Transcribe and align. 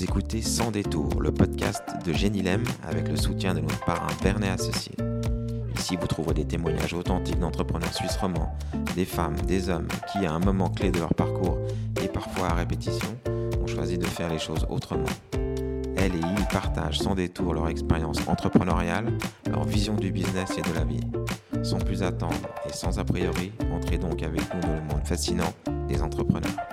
Vous 0.00 0.06
écoutez 0.06 0.40
Sans 0.40 0.70
détour, 0.70 1.20
le 1.20 1.30
podcast 1.30 1.82
de 2.06 2.14
Génilem 2.14 2.64
avec 2.88 3.06
le 3.06 3.16
soutien 3.16 3.52
de 3.52 3.60
notre 3.60 3.84
parrain 3.84 4.06
Bernet 4.22 4.48
Associé. 4.48 4.94
Ici, 5.76 5.98
vous 6.00 6.06
trouverez 6.06 6.32
des 6.32 6.46
témoignages 6.46 6.94
authentiques 6.94 7.38
d'entrepreneurs 7.38 7.92
suisses 7.92 8.16
romans, 8.16 8.56
des 8.96 9.04
femmes, 9.04 9.36
des 9.42 9.68
hommes 9.68 9.88
qui, 10.10 10.24
à 10.24 10.32
un 10.32 10.38
moment 10.38 10.70
clé 10.70 10.90
de 10.90 10.98
leur 10.98 11.12
parcours 11.12 11.58
et 12.02 12.08
parfois 12.08 12.48
à 12.48 12.54
répétition, 12.54 13.14
ont 13.62 13.66
choisi 13.66 13.98
de 13.98 14.06
faire 14.06 14.30
les 14.30 14.38
choses 14.38 14.66
autrement. 14.70 15.04
Elle 15.98 16.14
et 16.14 16.20
il 16.38 16.46
partagent 16.46 17.00
sans 17.00 17.14
détour 17.14 17.52
leur 17.52 17.68
expérience 17.68 18.26
entrepreneuriale, 18.26 19.12
leur 19.50 19.64
vision 19.64 19.96
du 19.96 20.12
business 20.12 20.56
et 20.56 20.62
de 20.62 20.74
la 20.74 20.84
vie. 20.84 21.06
Sans 21.62 21.78
plus 21.78 22.02
attendre 22.02 22.48
et 22.66 22.72
sans 22.72 22.98
a 22.98 23.04
priori, 23.04 23.52
entrez 23.70 23.98
donc 23.98 24.22
avec 24.22 24.40
nous 24.54 24.60
dans 24.62 24.76
le 24.76 24.80
monde 24.80 25.04
fascinant 25.04 25.52
des 25.88 26.00
entrepreneurs. 26.00 26.69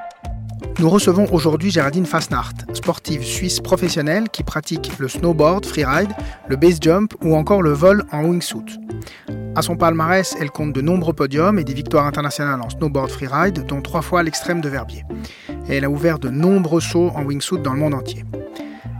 Nous 0.79 0.91
recevons 0.91 1.25
aujourd'hui 1.33 1.71
Géraldine 1.71 2.05
Fasnacht, 2.05 2.75
sportive 2.75 3.23
suisse 3.23 3.59
professionnelle 3.59 4.29
qui 4.29 4.43
pratique 4.43 4.91
le 4.99 5.07
snowboard, 5.07 5.65
freeride, 5.65 6.11
le 6.47 6.55
base 6.55 6.77
jump 6.79 7.15
ou 7.23 7.35
encore 7.35 7.63
le 7.63 7.71
vol 7.71 8.03
en 8.11 8.23
wingsuit. 8.23 8.79
À 9.55 9.63
son 9.63 9.75
palmarès, 9.75 10.35
elle 10.39 10.51
compte 10.51 10.73
de 10.73 10.81
nombreux 10.81 11.13
podiums 11.13 11.57
et 11.57 11.63
des 11.63 11.73
victoires 11.73 12.05
internationales 12.05 12.61
en 12.61 12.69
snowboard 12.69 13.09
freeride, 13.09 13.65
dont 13.65 13.81
trois 13.81 14.03
fois 14.03 14.21
l'extrême 14.21 14.61
de 14.61 14.69
Verbier. 14.69 15.03
Elle 15.67 15.83
a 15.83 15.89
ouvert 15.89 16.19
de 16.19 16.29
nombreux 16.29 16.81
sauts 16.81 17.11
en 17.15 17.23
wingsuit 17.23 17.57
dans 17.57 17.73
le 17.73 17.79
monde 17.79 17.95
entier. 17.95 18.23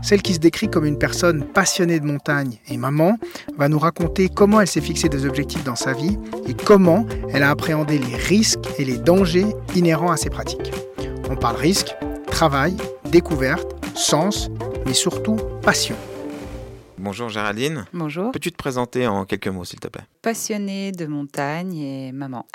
Celle 0.02 0.22
qui 0.22 0.34
se 0.34 0.40
décrit 0.40 0.68
comme 0.68 0.84
une 0.84 0.98
personne 0.98 1.44
passionnée 1.44 2.00
de 2.00 2.06
montagne 2.06 2.58
et 2.68 2.76
maman 2.76 3.18
va 3.56 3.68
nous 3.68 3.78
raconter 3.78 4.28
comment 4.28 4.60
elle 4.60 4.66
s'est 4.66 4.80
fixé 4.80 5.08
des 5.08 5.26
objectifs 5.26 5.62
dans 5.62 5.76
sa 5.76 5.92
vie 5.92 6.18
et 6.48 6.54
comment 6.54 7.06
elle 7.32 7.44
a 7.44 7.50
appréhendé 7.50 8.00
les 8.00 8.16
risques 8.16 8.66
et 8.78 8.84
les 8.84 8.98
dangers 8.98 9.46
inhérents 9.76 10.10
à 10.10 10.16
ses 10.16 10.30
pratiques. 10.30 10.72
On 11.30 11.36
parle 11.36 11.56
risque, 11.56 11.94
travail, 12.30 12.74
découverte, 13.10 13.76
sens, 13.94 14.48
mais 14.86 14.94
surtout 14.94 15.36
passion. 15.62 15.94
Bonjour 16.96 17.28
Géraldine. 17.28 17.84
Bonjour. 17.92 18.32
Peux-tu 18.32 18.50
te 18.50 18.56
présenter 18.56 19.06
en 19.06 19.26
quelques 19.26 19.48
mots 19.48 19.66
s'il 19.66 19.78
te 19.78 19.88
plaît? 19.88 20.04
Passionnée 20.22 20.90
de 20.90 21.04
montagne 21.04 21.76
et 21.76 22.12
maman. 22.12 22.46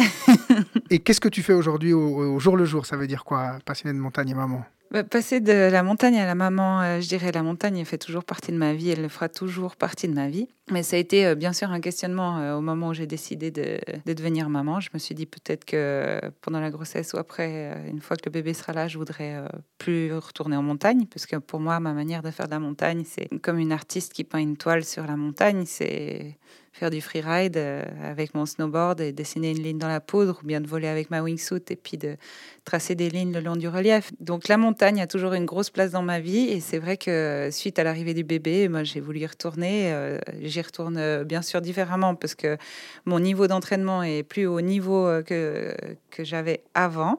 et 0.90 1.00
qu'est-ce 1.00 1.22
que 1.22 1.30
tu 1.30 1.44
fais 1.44 1.54
aujourd'hui 1.54 1.94
au, 1.94 2.40
jour 2.40 2.58
le 2.58 2.66
jour? 2.66 2.88
Ça 2.88 2.98
veut 2.98 3.06
dire 3.06 3.24
quoi, 3.26 3.60
passionnée 3.64 3.96
de 3.96 4.02
montagne 4.02 4.30
et 4.30 4.34
maman? 4.34 4.66
Passer 5.02 5.40
de 5.40 5.52
la 5.72 5.82
montagne 5.82 6.20
à 6.20 6.28
la 6.28 6.36
maman, 6.36 6.82
euh, 6.82 7.02
je 7.02 7.08
dirais 7.08 7.32
la 7.32 7.42
montagne 7.42 7.84
fait 7.84 7.98
toujours 7.98 8.24
partie 8.24 8.52
de 8.52 8.58
ma 8.58 8.74
vie, 8.74 8.92
elle 8.92 9.10
fera 9.10 9.28
toujours 9.28 9.76
partie 9.76 10.08
de 10.08 10.14
ma 10.14 10.30
vie. 10.30 10.48
Mais 10.72 10.84
ça 10.84 10.96
a 10.96 11.00
été 11.00 11.26
euh, 11.26 11.36
bien 11.36 11.52
sûr 11.52 11.72
un 11.72 11.80
questionnement 11.80 12.38
euh, 12.38 12.56
au 12.56 12.62
moment 12.62 12.90
où 12.90 12.94
j'ai 12.94 13.08
décidé 13.08 13.50
de, 13.50 13.80
devenir 14.06 14.50
maman. 14.50 14.80
Je 14.80 14.90
me 14.94 15.00
suis 15.00 15.16
dit 15.16 15.26
peut-être 15.26 15.66
que 15.66 16.22
pendant 16.42 16.60
la 16.60 16.70
grossesse 16.70 17.14
ou 17.14 17.18
après, 17.18 17.76
une 17.90 18.02
fois 18.02 18.16
que 18.18 18.22
le 18.26 18.32
bébé 18.32 18.54
sera 18.54 18.74
là, 18.74 18.88
je 18.88 19.00
voudrais 19.00 19.44
plus 19.80 20.14
retourner 20.14 20.56
en 20.56 20.64
montagne, 20.64 21.06
parce 21.08 21.26
que 21.26 21.38
pour 21.38 21.60
moi, 21.60 21.80
ma 21.80 21.94
manière 21.94 22.22
de 22.22 22.30
faire 22.30 22.46
de 22.46 22.52
la 22.52 22.60
montagne, 22.60 23.04
c'est 23.06 23.28
comme 23.42 23.58
une 23.58 23.72
artiste 23.72 24.14
qui 24.14 24.24
peint 24.24 24.40
une 24.40 24.58
toile 24.58 24.84
sur 24.84 25.08
la 25.08 25.16
montagne, 25.16 25.64
c'est 25.66 26.38
faire 26.72 26.90
du 26.90 27.02
freeride 27.02 27.58
avec 28.02 28.34
mon 28.34 28.46
snowboard 28.46 29.00
et 29.02 29.12
dessiner 29.12 29.52
une 29.52 29.62
ligne 29.62 29.78
dans 29.78 29.88
la 29.88 30.00
poudre, 30.00 30.40
ou 30.44 30.46
bien 30.46 30.62
de 30.62 30.68
voler 30.68 30.88
avec 30.88 31.10
ma 31.10 31.22
wingsuit 31.22 31.64
et 31.70 31.76
puis 31.76 31.98
de 31.98 32.16
tracer 32.64 32.95
des 32.95 33.09
lignes 33.09 33.33
le 33.33 33.42
long 33.42 33.56
du 33.56 33.67
relief. 33.67 34.11
Donc 34.19 34.47
la 34.47 34.58
montagne 34.58 35.02
a 35.02 35.08
toujours 35.08 35.33
une 35.33 35.45
grosse 35.45 35.69
place 35.69 35.92
dans 35.92 36.02
ma 36.02 36.19
vie 36.19 36.50
et 36.50 36.59
c'est 36.59 36.80
vrai 36.80 36.97
que 36.97 37.50
suite 37.52 37.80
à 37.80 37.83
l'arrivée 37.83 38.14
du 38.14 38.23
bébé, 38.23 38.69
moi 38.69 38.83
j'ai 38.83 39.00
voulu 39.00 39.19
y 39.19 39.25
retourner. 39.25 39.92
Euh, 39.94 40.17
j'y 40.42 40.61
retourne 40.61 40.97
euh, 40.97 41.23
bien 41.23 41.41
sûr 41.41 41.61
différemment 41.61 42.16
parce 42.16 42.36
que 42.36 42.58
mon 43.06 43.19
niveau 43.19 43.47
d'entraînement 43.47 44.03
est 44.03 44.23
plus 44.23 44.45
au 44.45 44.61
niveau 44.61 45.06
euh, 45.06 45.22
que, 45.22 45.75
que 46.11 46.23
j'avais 46.23 46.64
avant. 46.73 47.17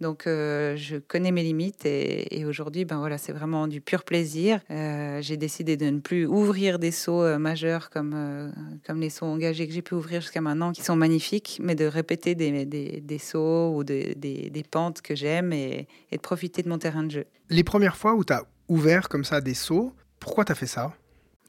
Donc 0.00 0.24
je 0.26 0.98
connais 0.98 1.30
mes 1.30 1.42
limites 1.42 1.86
et, 1.86 2.44
aujourd'hui, 2.44 2.84
ben 2.84 2.98
voilà, 2.98 3.16
c'est 3.16 3.32
vraiment 3.32 3.66
du 3.68 3.80
pur 3.80 4.04
plaisir. 4.04 4.60
j'ai 4.68 5.36
décidé 5.38 5.78
de 5.78 5.86
ne 5.86 6.00
plus 6.00 6.26
ouvrir 6.26 6.78
des 6.78 6.90
sauts 6.90 7.38
majeurs 7.38 7.88
comme, 7.88 8.52
comme 8.86 9.00
les 9.00 9.08
sauts 9.08 9.26
engagés 9.26 9.66
que 9.66 9.72
j'ai 9.72 9.80
pu 9.80 9.94
ouvrir 9.94 10.20
jusqu'à 10.20 10.42
maintenant, 10.42 10.72
qui 10.72 10.82
sont 10.82 10.96
magnifiques, 10.96 11.58
mais 11.62 11.74
de 11.74 11.86
répéter 11.86 12.34
des, 12.34 12.66
des, 12.66 13.00
des 13.00 13.18
sauts 13.18 13.72
ou 13.74 13.84
des, 13.84 14.14
des, 14.14 14.50
des 14.50 14.62
que 14.92 15.14
j'aime 15.14 15.52
et, 15.52 15.88
de 16.12 16.18
profiter 16.18 16.62
de 16.62 16.68
mon 16.68 16.78
terrain 16.78 17.02
de 17.02 17.10
jeu. 17.10 17.26
Les 17.50 17.64
premières 17.64 17.96
fois 17.96 18.14
où 18.14 18.24
tu 18.24 18.32
as 18.32 18.44
ouvert 18.68 19.08
comme 19.08 19.24
ça 19.24 19.40
des 19.40 19.54
sauts, 19.54 19.92
pourquoi 20.20 20.44
tu 20.44 20.52
as 20.52 20.54
fait 20.54 20.66
ça? 20.66 20.92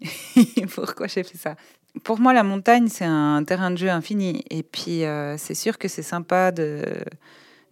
Pourquoi 0.75 1.07
j'ai 1.07 1.23
fait 1.23 1.38
ça? 1.38 1.56
Pour 2.03 2.19
moi, 2.19 2.34
la 2.34 2.44
montagne, 2.44 2.90
c'est 2.90 3.06
un 3.06 3.41
terrain 3.46 3.72
de 3.72 3.78
jeu 3.78 3.90
infini. 3.90 4.44
Et 4.50 4.62
puis, 4.62 5.06
euh, 5.06 5.38
c'est 5.38 5.56
sûr 5.56 5.78
que 5.78 5.88
c'est 5.88 6.03
sympa 6.03 6.51
de, 6.51 6.84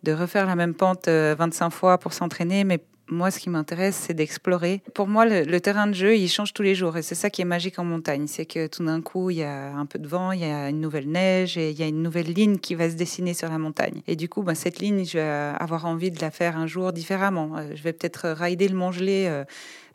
de 0.04 0.12
refaire 0.14 0.46
la 0.46 0.56
même 0.56 0.74
pente 0.74 1.10
25 1.10 1.66
euh, 1.66 1.70
fois 1.70 1.98
pour 1.98 2.14
s'entraîner, 2.14 2.64
mais 2.64 2.82
moi, 3.10 3.32
ce 3.32 3.40
qui 3.40 3.50
m'intéresse, 3.50 3.96
c'est 3.96 4.14
d'explorer. 4.14 4.82
Pour 4.94 5.08
moi, 5.08 5.26
le, 5.26 5.60
terrain 5.60 5.88
de 5.88 5.94
jeu, 5.94 6.16
il 6.16 6.30
change 6.30 6.54
tous 6.54 6.64
les 6.64 6.74
jours. 6.74 6.96
Et 6.98 7.02
c'est 7.02 7.16
ça 7.16 7.30
qui 7.30 7.42
est 7.42 7.46
magique 7.46 7.78
en 7.78 7.84
montagne. 7.84 8.28
C'est 8.28 8.46
que 8.46 8.68
tout 8.68 8.84
d'un 8.84 9.02
coup, 9.02 9.30
il 9.30 9.38
y 9.38 9.44
a 9.44 9.74
un 9.76 9.86
peu 9.86 10.00
de 10.00 10.08
vent, 10.08 10.32
il 10.32 10.40
y 10.40 10.46
a 10.46 10.70
une 10.70 10.80
nouvelle 10.80 11.10
neige 11.10 11.58
et 11.58 11.72
il 11.72 11.80
y 11.80 11.84
a 11.84 11.88
une 11.88 12.02
nouvelle 12.02 12.32
ligne 12.32 12.58
qui 12.58 12.76
va 12.76 12.90
se 12.90 12.96
dessiner 12.96 13.34
sur 13.34 13.50
la 13.50 13.58
montagne. 13.58 14.02
Et 14.08 14.16
du 14.16 14.30
coup, 14.30 14.42
bah, 14.42 14.56
cette 14.56 14.80
ligne, 14.80 15.06
je 15.06 15.18
vais 15.18 15.54
avoir 15.60 15.86
envie 15.86 16.12
de 16.12 16.22
la 16.22 16.32
faire 16.32 16.58
un 16.58 16.66
jour 16.66 16.94
différemment. 16.94 17.58
Euh, 17.58 17.72
je 17.76 17.84
vais 17.84 17.94
peut-être 17.94 18.30
rider 18.30 18.68
le 18.68 18.76
Mont-Gelé 18.76 19.44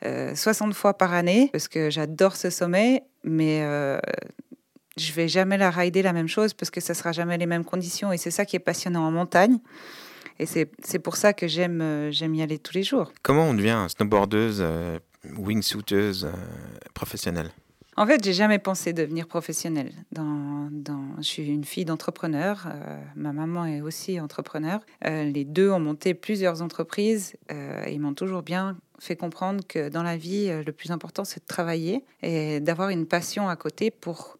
60 0.02 0.04
euh, 0.04 0.70
euh, 0.70 0.74
fois 0.74 0.94
par 0.94 1.14
année 1.14 1.48
parce 1.50 1.68
que 1.68 1.90
j'adore 1.90 2.36
ce 2.36 2.50
sommet. 2.50 3.02
Mais 3.24 3.60
je 4.96 5.12
vais 5.12 5.28
jamais 5.28 5.56
la 5.56 5.70
rider 5.70 6.02
la 6.02 6.12
même 6.12 6.28
chose 6.28 6.54
parce 6.54 6.70
que 6.70 6.80
ça 6.80 6.92
sera 6.94 7.12
jamais 7.12 7.38
les 7.38 7.46
mêmes 7.46 7.64
conditions. 7.64 8.12
Et 8.12 8.18
c'est 8.18 8.30
ça 8.30 8.44
qui 8.44 8.56
est 8.56 8.60
passionnant 8.60 9.06
en 9.06 9.10
montagne. 9.10 9.58
Et 10.38 10.46
c'est 10.46 10.98
pour 10.98 11.16
ça 11.16 11.32
que 11.32 11.48
j'aime 11.48 11.80
euh, 11.80 12.10
j'aime 12.10 12.34
y 12.34 12.42
aller 12.42 12.58
tous 12.58 12.74
les 12.74 12.82
jours. 12.82 13.12
Comment 13.22 13.44
on 13.44 13.54
devient 13.54 13.86
snowboardeuse, 13.88 14.58
euh, 14.60 14.98
wingsuiteuse 15.36 16.26
euh, 16.26 16.32
professionnelle? 16.94 17.50
En 17.96 18.06
fait, 18.06 18.22
j'ai 18.22 18.32
jamais 18.32 18.60
pensé 18.60 18.92
devenir 18.92 19.26
professionnelle. 19.26 19.92
Dans, 20.12 20.68
dans, 20.70 21.16
je 21.18 21.24
suis 21.24 21.48
une 21.48 21.64
fille 21.64 21.84
d'entrepreneur. 21.84 22.68
ma 23.16 23.32
maman 23.32 23.66
est 23.66 23.80
aussi 23.80 24.20
entrepreneur. 24.20 24.78
les 25.04 25.44
deux 25.44 25.68
ont 25.68 25.80
monté 25.80 26.14
plusieurs 26.14 26.62
entreprises 26.62 27.34
et 27.50 27.92
ils 27.92 27.98
m'ont 27.98 28.14
toujours 28.14 28.42
bien 28.42 28.78
fait 29.00 29.16
comprendre 29.16 29.66
que 29.66 29.88
dans 29.88 30.04
la 30.04 30.16
vie, 30.16 30.48
le 30.64 30.70
plus 30.70 30.92
important, 30.92 31.24
c'est 31.24 31.40
de 31.40 31.46
travailler 31.48 32.04
et 32.22 32.60
d'avoir 32.60 32.90
une 32.90 33.04
passion 33.04 33.48
à 33.48 33.56
côté 33.56 33.90
pour 33.90 34.38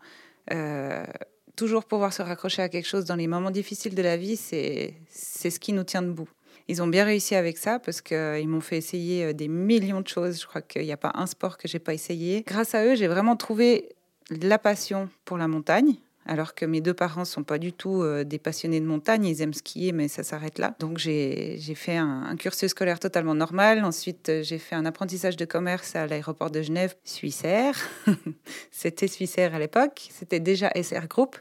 toujours 1.59 1.85
pouvoir 1.85 2.13
se 2.13 2.23
raccrocher 2.23 2.63
à 2.63 2.69
quelque 2.69 2.87
chose 2.87 3.05
dans 3.05 3.17
les 3.17 3.27
moments 3.27 3.51
difficiles 3.51 3.97
de 3.97 4.03
la 4.03 4.17
vie, 4.17 4.37
c'est 4.37 4.95
ce 5.11 5.59
qui 5.59 5.73
nous 5.73 5.83
tient 5.83 6.03
debout. 6.03 6.29
Ils 6.69 6.83
ont 6.83 6.87
bien 6.87 7.05
réussi 7.05 7.35
avec 7.35 7.59
ça 7.59 7.81
parce 7.81 8.01
qu'ils 8.01 8.47
m'ont 8.47 8.61
fait 8.61 8.77
essayer 8.77 9.25
euh, 9.25 9.33
des 9.33 9.49
millions 9.49 10.03
de 10.03 10.07
choses. 10.07 10.41
Je 10.41 10.47
crois 10.47 10.61
qu'il 10.61 10.83
n'y 10.83 10.93
a 10.93 10.99
pas 10.99 11.13
un 11.15 11.27
sport 11.27 11.57
que 11.57 11.67
j'ai 11.67 11.79
pas 11.79 11.95
essayé. 11.95 12.45
Grâce 12.47 12.75
à 12.75 12.85
eux, 12.85 12.95
j'ai 12.95 13.09
vraiment 13.09 13.37
trouvé 13.37 13.89
la 14.31 14.59
passion 14.59 15.09
pour 15.25 15.39
la 15.39 15.49
montagne 15.49 15.95
alors 16.29 16.55
que 16.55 16.67
mes 16.67 16.81
deux 16.81 16.95
parents 16.95 17.25
sont 17.25 17.43
pas 17.43 17.59
du 17.59 17.73
tout 17.73 18.03
euh, 18.03 18.23
des 18.23 18.39
passionnés 18.39 18.81
de 18.81 18.87
montagne, 18.87 19.25
ils 19.25 19.43
aiment 19.43 19.55
skier, 19.55 19.93
mais 19.93 20.09
ça 20.09 20.23
s'arrête 20.23 20.59
là. 20.59 20.77
Donc 20.79 20.99
j'ai 20.99 21.59
fait 21.75 21.97
un, 21.97 22.37
cursus 22.37 22.71
scolaire 22.71 23.01
totalement 23.01 23.35
normal. 23.35 23.83
Ensuite, 23.85 24.29
euh, 24.29 24.43
j'ai 24.43 24.59
fait 24.59 24.75
un 24.75 24.85
apprentissage 24.85 25.37
de 25.37 25.47
commerce 25.47 25.97
à 25.97 26.07
l'aéroport 26.07 26.51
de 26.51 26.63
Genève, 26.63 26.95
Suissair. 27.03 27.75
C'était 28.71 29.09
Suissair 29.09 29.55
à 29.55 29.59
l'époque, 29.59 30.09
c'était 30.11 30.41
déjà 30.41 30.71
SR 30.81 31.09
Group. 31.09 31.37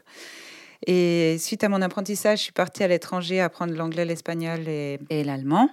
Et 0.86 1.36
suite 1.38 1.64
à 1.64 1.68
mon 1.68 1.82
apprentissage, 1.82 2.38
je 2.38 2.44
suis 2.44 2.52
partie 2.52 2.84
à 2.84 2.88
l'étranger 2.88 3.40
apprendre 3.40 3.74
l'anglais, 3.74 4.04
l'espagnol 4.04 4.68
et, 4.68 4.98
l'allemand. 5.24 5.70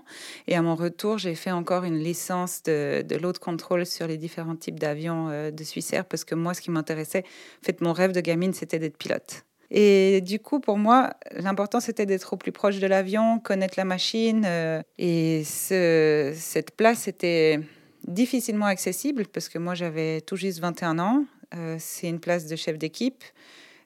Et 0.48 0.56
à 0.56 0.62
mon 0.62 0.76
retour, 0.76 1.18
j'ai 1.18 1.36
fait 1.36 1.52
encore 1.52 1.84
une 1.84 2.00
licence 2.00 2.64
de, 2.64 3.04
de 3.04 3.38
control 3.38 3.86
sur 3.86 4.08
les 4.08 4.18
différents 4.18 4.56
types 4.56 4.80
d'avions 4.80 5.30
euh, 5.30 5.52
de 5.52 5.64
Suissair 5.64 6.06
parce 6.06 6.24
que 6.24 6.34
moi, 6.36 6.54
ce 6.54 6.62
qui 6.62 6.72
m'intéressait, 6.72 7.24
en 7.62 7.66
fait, 7.66 7.82
mon 7.82 7.94
rêve 7.94 8.14
de 8.14 8.22
gamine, 8.22 8.54
c'était 8.54 8.80
d'être 8.80 8.98
pilote. 8.98 9.46
Et 9.72 10.22
du 10.22 10.40
coup, 10.40 10.60
pour 10.60 10.78
moi, 10.78 11.14
l'important, 11.32 11.80
c'était 11.80 12.06
d'être 12.06 12.34
au 12.34 12.38
plus 12.38 12.52
proche 12.52 12.80
de 12.80 12.88
l'avion, 12.88 13.40
connaître 13.40 13.76
la 13.78 13.86
machine. 13.86 14.44
Euh, 14.46 14.82
et 14.98 15.44
ce, 15.44 16.34
cette 16.36 16.72
place 16.72 17.08
était 17.08 17.60
difficilement 18.08 18.68
accessible 18.68 19.26
parce 19.28 19.50
que 19.50 19.58
moi, 19.58 19.76
j'avais 19.76 20.22
tout 20.22 20.36
juste 20.36 20.60
21 20.60 21.00
ans. 21.00 21.26
Euh, 21.56 21.78
c'est 21.80 22.08
une 22.08 22.20
place 22.20 22.48
de 22.48 22.56
chef 22.56 22.78
d'équipe. 22.78 23.24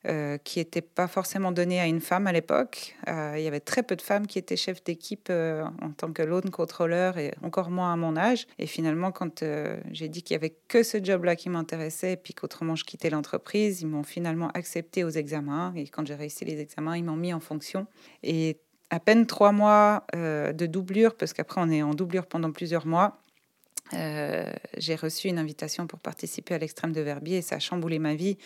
Euh, 0.07 0.37
qui 0.37 0.59
n'était 0.59 0.79
pas 0.79 1.09
forcément 1.09 1.51
donnée 1.51 1.81
à 1.81 1.85
une 1.85 1.99
femme 1.99 2.25
à 2.25 2.31
l'époque. 2.31 2.95
Euh, 3.09 3.33
il 3.35 3.43
y 3.43 3.47
avait 3.49 3.59
très 3.59 3.83
peu 3.83 3.97
de 3.97 4.01
femmes 4.01 4.27
qui 4.27 4.39
étaient 4.39 4.55
chefs 4.55 4.81
d'équipe 4.81 5.27
euh, 5.29 5.65
en 5.81 5.91
tant 5.91 6.13
que 6.13 6.21
loan 6.21 6.49
contrôleur 6.53 7.17
et 7.17 7.33
encore 7.43 7.69
moins 7.69 7.91
à 7.91 7.97
mon 7.97 8.15
âge. 8.15 8.47
Et 8.59 8.65
finalement, 8.65 9.11
quand 9.11 9.43
j'ai 9.91 10.07
dit 10.07 10.23
qu'il 10.23 10.35
y 10.35 10.37
avait 10.37 10.55
que 10.69 10.83
ce 10.83 11.03
job-là 11.03 11.35
qui 11.35 11.49
m'intéressait 11.49 12.13
et 12.13 12.15
puis 12.15 12.33
qu'autrement 12.33 12.77
je 12.77 12.85
quittais 12.85 13.09
l'entreprise, 13.09 13.81
ils 13.81 13.87
m'ont 13.87 14.03
finalement 14.03 14.49
accepté 14.53 15.03
aux 15.03 15.09
examens. 15.09 15.73
Et 15.75 15.89
quand 15.89 16.07
j'ai 16.07 16.15
réussi 16.15 16.45
les 16.45 16.61
examens, 16.61 16.95
ils 16.95 17.03
m'ont 17.03 17.17
mis 17.17 17.33
en 17.33 17.41
fonction. 17.41 17.85
Et 18.23 18.57
à 18.91 19.01
peine 19.01 19.25
trois 19.25 19.51
mois 19.51 20.05
de 20.13 20.65
doublure, 20.65 21.15
parce 21.15 21.33
qu'après 21.33 21.59
on 21.59 21.69
est 21.69 21.83
en 21.83 21.93
doublure 21.93 22.25
pendant 22.25 22.53
plusieurs 22.53 22.87
mois. 22.87 23.21
j'ai 23.91 24.95
reçu 24.95 25.27
une 25.27 25.39
invitation 25.39 25.87
pour 25.87 25.99
participer 25.99 26.53
à 26.53 26.57
l'extrême 26.57 26.93
de 26.93 27.01
Verbier 27.01 27.39
et 27.39 27.41
ça 27.41 27.55
a 27.55 27.59
chamboulé 27.59 27.99
ma 27.99 28.15
vie. 28.15 28.37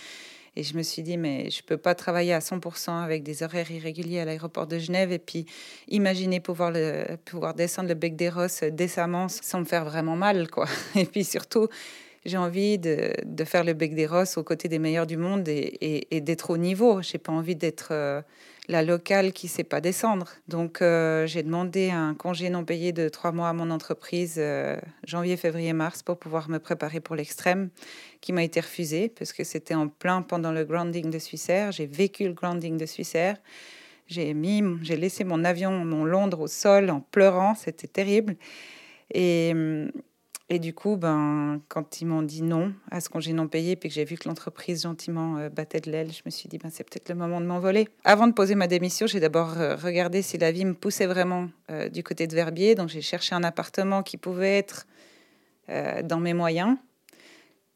Et 0.55 0.63
je 0.63 0.77
me 0.77 0.83
suis 0.83 1.01
dit, 1.01 1.17
mais 1.17 1.49
je 1.49 1.63
peux 1.63 1.77
pas 1.77 1.95
travailler 1.95 2.33
à 2.33 2.39
100% 2.39 3.03
avec 3.03 3.23
des 3.23 3.41
horaires 3.41 3.71
irréguliers 3.71 4.19
à 4.19 4.25
l'aéroport 4.25 4.67
de 4.67 4.77
Genève 4.77 5.11
et 5.11 5.19
puis 5.19 5.45
imaginer 5.87 6.39
pouvoir, 6.39 6.71
le, 6.71 7.17
pouvoir 7.25 7.55
descendre 7.55 7.89
le 7.89 7.95
bec 7.95 8.15
des 8.15 8.29
Rosses 8.29 8.63
décemment 8.63 9.27
sans 9.29 9.59
me 9.59 9.65
faire 9.65 9.83
vraiment 9.83 10.15
mal, 10.15 10.49
quoi. 10.49 10.67
Et 10.95 11.05
puis 11.05 11.23
surtout, 11.23 11.67
j'ai 12.25 12.37
envie 12.37 12.77
de, 12.77 13.13
de, 13.25 13.43
faire 13.43 13.63
le 13.63 13.73
bec 13.73 13.95
des 13.95 14.07
Rosses 14.07 14.37
aux 14.37 14.43
côtés 14.43 14.69
des 14.69 14.79
meilleurs 14.79 15.07
du 15.07 15.17
monde 15.17 15.47
et, 15.47 16.21
d'être 16.21 16.51
au 16.51 16.57
niveau. 16.57 17.01
J'ai 17.01 17.17
pas 17.17 17.33
envie 17.33 17.55
d'être 17.55 17.89
euh, 17.91 18.21
la 18.69 18.81
locale 18.81 19.33
qui 19.33 19.49
sait 19.49 19.65
pas 19.65 19.81
descendre. 19.81 20.29
Donc 20.47 20.81
euh, 20.81 21.27
j'ai 21.27 21.43
demandé 21.43 21.89
un 21.89 22.13
congé 22.13 22.49
non 22.49 22.63
payé 22.63 22.93
de 22.93 23.09
trois 23.09 23.33
mois 23.33 23.49
à 23.49 23.53
mon 23.53 23.69
entreprise 23.71 24.35
euh, 24.37 24.77
janvier, 25.05 25.35
février, 25.35 25.73
mars 25.73 26.01
pour 26.01 26.17
pouvoir 26.17 26.49
me 26.49 26.59
préparer 26.59 27.01
pour 27.01 27.15
l'extrême, 27.15 27.69
qui 28.21 28.31
m'a 28.31 28.43
été 28.43 28.61
refusé 28.61 29.09
parce 29.09 29.33
que 29.33 29.43
c'était 29.43 29.75
en 29.75 29.89
plein 29.89 30.21
pendant 30.21 30.53
le 30.53 30.63
grounding 30.63 31.09
de 31.09 31.19
Suissair. 31.19 31.73
J'ai 31.73 31.87
vécu 31.87 32.25
le 32.25 32.33
grounding 32.33 32.77
de 32.77 32.85
Suissair. 32.85 33.35
J'ai 34.07 34.33
mis, 34.33 34.61
j'ai 34.81 34.95
laissé 34.95 35.23
mon 35.23 35.43
avion, 35.43 35.71
mon 35.83 36.05
Londres 36.05 36.41
au 36.41 36.47
sol 36.47 36.89
en 36.89 37.01
pleurant. 37.01 37.55
C'était 37.55 37.87
terrible. 37.87 38.35
Et 39.13 39.53
et 40.49 40.59
du 40.59 40.73
coup, 40.73 40.97
ben, 40.97 41.61
quand 41.69 42.01
ils 42.01 42.05
m'ont 42.05 42.21
dit 42.21 42.41
non 42.41 42.73
à 42.91 42.99
ce 42.99 43.09
congé 43.09 43.31
non 43.31 43.47
payé, 43.47 43.75
puis 43.75 43.89
que 43.89 43.95
j'ai 43.95 44.03
vu 44.03 44.17
que 44.17 44.27
l'entreprise 44.27 44.83
gentiment 44.83 45.37
euh, 45.37 45.49
battait 45.49 45.79
de 45.79 45.89
l'aile, 45.89 46.11
je 46.11 46.21
me 46.25 46.31
suis 46.31 46.49
dit, 46.49 46.57
ben, 46.57 46.69
c'est 46.71 46.83
peut-être 46.83 47.07
le 47.09 47.15
moment 47.15 47.39
de 47.39 47.45
m'envoler. 47.45 47.87
Avant 48.03 48.27
de 48.27 48.33
poser 48.33 48.55
ma 48.55 48.67
démission, 48.67 49.07
j'ai 49.07 49.21
d'abord 49.21 49.57
euh, 49.57 49.75
regardé 49.75 50.21
si 50.21 50.37
la 50.37 50.51
vie 50.51 50.65
me 50.65 50.73
poussait 50.73 51.05
vraiment 51.05 51.49
euh, 51.71 51.87
du 51.87 52.03
côté 52.03 52.27
de 52.27 52.35
Verbier. 52.35 52.75
Donc 52.75 52.89
j'ai 52.89 53.01
cherché 53.01 53.35
un 53.35 53.43
appartement 53.43 54.03
qui 54.03 54.17
pouvait 54.17 54.57
être 54.57 54.85
dans 56.03 56.19
mes 56.19 56.33
moyens, 56.33 56.75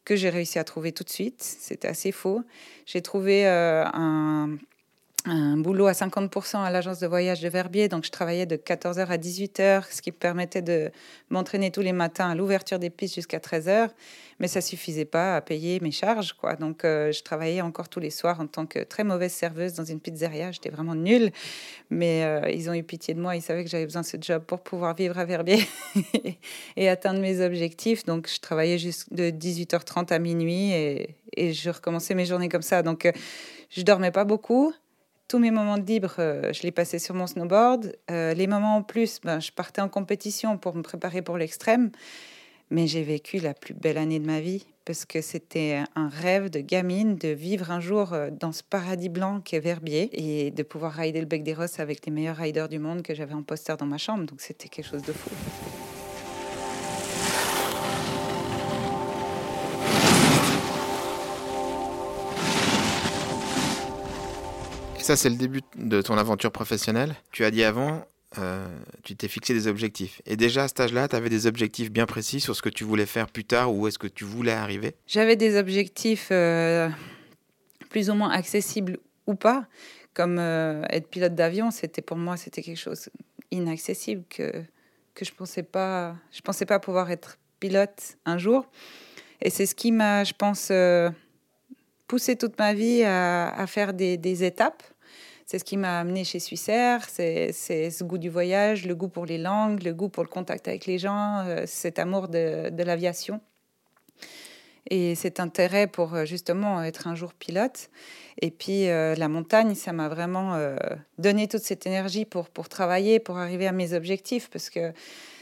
que 0.04 0.14
j'ai 0.14 0.28
réussi 0.28 0.58
à 0.58 0.64
trouver 0.64 0.92
tout 0.92 1.04
de 1.04 1.08
suite. 1.08 1.42
C'était 1.42 1.88
assez 1.88 2.12
faux. 2.12 2.42
J'ai 2.84 3.00
trouvé 3.00 3.46
un 3.46 4.58
un 5.28 5.56
boulot 5.56 5.86
à 5.86 5.92
50% 5.92 6.62
à 6.62 6.70
l'agence 6.70 6.98
de 7.00 7.06
voyage 7.06 7.40
de 7.40 7.48
Verbier. 7.48 7.88
Donc, 7.88 8.04
je 8.04 8.10
travaillais 8.10 8.46
de 8.46 8.56
14h 8.56 9.06
à 9.06 9.16
18h, 9.16 9.84
ce 9.90 10.02
qui 10.02 10.12
permettait 10.12 10.62
de 10.62 10.90
m'entraîner 11.30 11.70
tous 11.70 11.80
les 11.80 11.92
matins 11.92 12.30
à 12.30 12.34
l'ouverture 12.34 12.78
des 12.78 12.90
pistes 12.90 13.14
jusqu'à 13.14 13.38
13h. 13.38 13.90
Mais 14.40 14.48
ça 14.48 14.60
suffisait 14.60 15.04
pas 15.04 15.36
à 15.36 15.40
payer 15.40 15.80
mes 15.80 15.90
charges, 15.90 16.32
quoi. 16.32 16.56
Donc, 16.56 16.84
euh, 16.84 17.12
je 17.12 17.22
travaillais 17.22 17.60
encore 17.60 17.88
tous 17.88 18.00
les 18.00 18.10
soirs 18.10 18.40
en 18.40 18.46
tant 18.46 18.66
que 18.66 18.78
très 18.80 19.04
mauvaise 19.04 19.32
serveuse 19.32 19.74
dans 19.74 19.84
une 19.84 20.00
pizzeria. 20.00 20.52
J'étais 20.52 20.70
vraiment 20.70 20.94
nulle. 20.94 21.30
Mais 21.90 22.24
euh, 22.24 22.50
ils 22.50 22.70
ont 22.70 22.74
eu 22.74 22.82
pitié 22.82 23.14
de 23.14 23.20
moi. 23.20 23.36
Ils 23.36 23.42
savaient 23.42 23.64
que 23.64 23.70
j'avais 23.70 23.86
besoin 23.86 24.02
de 24.02 24.06
ce 24.06 24.16
job 24.20 24.44
pour 24.44 24.60
pouvoir 24.60 24.94
vivre 24.94 25.18
à 25.18 25.24
Verbier 25.24 25.60
et 26.76 26.88
atteindre 26.88 27.20
mes 27.20 27.40
objectifs. 27.40 28.04
Donc, 28.04 28.28
je 28.32 28.40
travaillais 28.40 28.78
juste 28.78 29.12
de 29.12 29.30
18h30 29.30 30.12
à 30.12 30.18
minuit 30.18 30.72
et, 30.72 31.16
et 31.36 31.52
je 31.52 31.70
recommençais 31.70 32.14
mes 32.14 32.24
journées 32.24 32.48
comme 32.48 32.62
ça. 32.62 32.82
Donc, 32.82 33.06
euh, 33.06 33.12
je 33.70 33.82
dormais 33.82 34.10
pas 34.10 34.24
beaucoup 34.24 34.72
tous 35.28 35.38
mes 35.38 35.50
moments 35.50 35.76
de 35.76 35.84
libre, 35.84 36.14
euh, 36.18 36.52
je 36.52 36.62
les 36.62 36.72
passais 36.72 36.98
sur 36.98 37.14
mon 37.14 37.26
snowboard. 37.26 37.94
Euh, 38.10 38.32
les 38.32 38.46
moments 38.46 38.76
en 38.76 38.82
plus, 38.82 39.20
ben, 39.22 39.40
je 39.40 39.52
partais 39.52 39.82
en 39.82 39.88
compétition 39.88 40.56
pour 40.56 40.74
me 40.74 40.82
préparer 40.82 41.20
pour 41.22 41.36
l'extrême. 41.36 41.90
Mais 42.70 42.86
j'ai 42.86 43.02
vécu 43.02 43.38
la 43.38 43.54
plus 43.54 43.74
belle 43.74 43.96
année 43.96 44.18
de 44.18 44.26
ma 44.26 44.40
vie 44.40 44.66
parce 44.84 45.04
que 45.04 45.20
c'était 45.20 45.82
un 45.94 46.08
rêve 46.08 46.50
de 46.50 46.60
gamine 46.60 47.16
de 47.16 47.28
vivre 47.28 47.70
un 47.70 47.80
jour 47.80 48.12
euh, 48.12 48.30
dans 48.30 48.52
ce 48.52 48.62
paradis 48.62 49.10
blanc 49.10 49.40
qui 49.40 49.56
est 49.56 49.60
Verbier 49.60 50.10
et 50.12 50.50
de 50.50 50.62
pouvoir 50.62 50.92
rider 50.92 51.20
le 51.20 51.26
bec 51.26 51.42
des 51.42 51.54
Rosses 51.54 51.78
avec 51.78 52.04
les 52.06 52.12
meilleurs 52.12 52.36
riders 52.36 52.68
du 52.68 52.78
monde 52.78 53.02
que 53.02 53.14
j'avais 53.14 53.34
en 53.34 53.42
poster 53.42 53.76
dans 53.78 53.86
ma 53.86 53.98
chambre. 53.98 54.24
Donc 54.24 54.40
c'était 54.40 54.68
quelque 54.68 54.88
chose 54.88 55.02
de 55.02 55.12
fou. 55.12 55.30
Ça, 65.08 65.16
c'est 65.16 65.30
le 65.30 65.36
début 65.36 65.62
de 65.74 66.02
ton 66.02 66.18
aventure 66.18 66.52
professionnelle. 66.52 67.14
Tu 67.32 67.42
as 67.46 67.50
dit 67.50 67.64
avant, 67.64 68.04
euh, 68.36 68.68
tu 69.04 69.16
t'es 69.16 69.26
fixé 69.26 69.54
des 69.54 69.66
objectifs. 69.66 70.20
Et 70.26 70.36
déjà 70.36 70.64
à 70.64 70.68
cet 70.68 70.80
âge-là, 70.80 71.08
tu 71.08 71.16
avais 71.16 71.30
des 71.30 71.46
objectifs 71.46 71.90
bien 71.90 72.04
précis 72.04 72.40
sur 72.40 72.54
ce 72.54 72.60
que 72.60 72.68
tu 72.68 72.84
voulais 72.84 73.06
faire 73.06 73.28
plus 73.28 73.46
tard 73.46 73.72
ou 73.72 73.84
où 73.84 73.88
est-ce 73.88 73.98
que 73.98 74.06
tu 74.06 74.24
voulais 74.24 74.52
arriver? 74.52 74.96
J'avais 75.06 75.36
des 75.36 75.58
objectifs 75.58 76.28
euh, 76.30 76.90
plus 77.88 78.10
ou 78.10 78.14
moins 78.14 78.28
accessibles 78.28 78.98
ou 79.26 79.34
pas. 79.34 79.66
Comme 80.12 80.38
euh, 80.38 80.82
être 80.90 81.08
pilote 81.08 81.34
d'avion, 81.34 81.70
c'était 81.70 82.02
pour 82.02 82.18
moi 82.18 82.36
c'était 82.36 82.60
quelque 82.60 82.76
chose 82.76 83.08
inaccessible 83.50 84.24
que 84.28 84.52
que 85.14 85.24
je 85.24 85.32
pensais 85.32 85.62
pensais 85.62 86.66
pas 86.66 86.78
pouvoir 86.80 87.10
être 87.10 87.38
pilote 87.60 88.18
un 88.26 88.36
jour. 88.36 88.66
Et 89.40 89.48
c'est 89.48 89.64
ce 89.64 89.74
qui 89.74 89.90
m'a, 89.90 90.24
je 90.24 90.34
pense, 90.34 90.70
poussé 92.08 92.36
toute 92.36 92.58
ma 92.58 92.74
vie 92.74 93.04
à, 93.04 93.64
faire 93.66 93.94
des 93.94 94.44
étapes 94.44 94.82
c'est 95.48 95.58
ce 95.58 95.64
qui 95.64 95.78
m'a 95.78 96.00
amené 96.00 96.24
chez 96.24 96.40
Suissair, 96.40 97.08
c'est 97.08 97.52
ce 97.54 98.04
goût 98.04 98.18
du 98.18 98.28
voyage, 98.28 98.84
le 98.84 98.94
goût 98.94 99.08
pour 99.08 99.24
les 99.24 99.38
langues, 99.38 99.82
le 99.82 99.94
goût 99.94 100.10
pour 100.10 100.22
le 100.22 100.28
contact 100.28 100.68
avec 100.68 100.84
les 100.84 100.98
gens, 100.98 101.42
euh, 101.46 101.62
cet 101.64 101.98
amour 101.98 102.28
de, 102.28 102.70
l'aviation 102.82 103.40
et 104.90 105.14
cet 105.14 105.40
intérêt 105.40 105.86
pour 105.86 106.12
euh, 106.12 106.26
justement 106.26 106.82
être 106.82 107.06
un 107.06 107.14
jour 107.14 107.32
pilote. 107.32 107.88
Et 108.42 108.50
puis 108.50 108.90
euh, 108.90 109.14
la 109.14 109.28
montagne, 109.28 109.74
ça 109.74 109.94
m'a 109.94 110.10
vraiment 110.10 110.58
donné 111.16 111.48
toute 111.48 111.62
cette 111.62 111.86
énergie 111.86 112.26
pour 112.26 112.50
travailler, 112.68 113.18
pour 113.18 113.38
arriver 113.38 113.66
à 113.66 113.72
mes 113.72 113.94
objectifs, 113.94 114.50
parce 114.50 114.68
que 114.68 114.92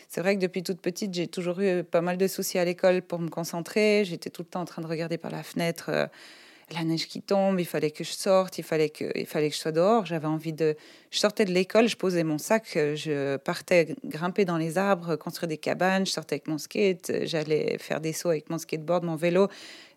c'est 0.06 0.20
vrai 0.20 0.36
que 0.36 0.40
depuis 0.40 0.62
toute 0.62 0.80
petite, 0.80 1.12
j'ai 1.14 1.26
toujours 1.26 1.58
eu 1.58 1.82
pas 1.82 2.00
mal 2.00 2.16
de 2.16 2.28
soucis 2.28 2.60
à 2.60 2.64
l'école 2.64 3.02
pour 3.02 3.18
me 3.18 3.28
concentrer. 3.28 4.04
J'étais 4.04 4.30
tout 4.30 4.42
le 4.42 4.48
temps 4.48 4.60
en 4.60 4.66
train 4.66 4.82
de 4.82 4.86
regarder 4.86 5.18
par 5.18 5.32
la 5.32 5.42
fenêtre 5.42 5.90
la 6.72 6.82
neige 6.82 7.06
qui 7.06 7.22
tombe, 7.22 7.60
il 7.60 7.64
fallait 7.64 7.92
que 7.92 8.02
je 8.02 8.10
sorte, 8.10 8.58
il 8.58 8.64
fallait 8.64 8.90
que, 8.90 9.04
il 9.16 9.26
fallait 9.26 9.50
que 9.50 9.54
je 9.54 9.60
sois 9.60 9.72
dehors. 9.72 10.04
J'avais 10.04 10.26
envie 10.26 10.52
de. 10.52 10.76
Je 11.10 11.18
sortais 11.18 11.44
de 11.44 11.52
l'école, 11.52 11.88
je 11.88 11.96
posais 11.96 12.24
mon 12.24 12.38
sac, 12.38 12.70
je 12.74 13.36
partais 13.36 13.94
grimper 14.04 14.44
dans 14.44 14.56
les 14.56 14.76
arbres, 14.76 15.16
construire 15.16 15.48
des 15.48 15.58
cabanes, 15.58 16.06
je 16.06 16.10
sortais 16.10 16.34
avec 16.34 16.48
mon 16.48 16.58
skate, 16.58 17.12
j'allais 17.24 17.78
faire 17.78 18.00
des 18.00 18.12
sauts 18.12 18.30
avec 18.30 18.50
mon 18.50 18.58
skateboard, 18.58 19.04
mon 19.04 19.16
vélo. 19.16 19.48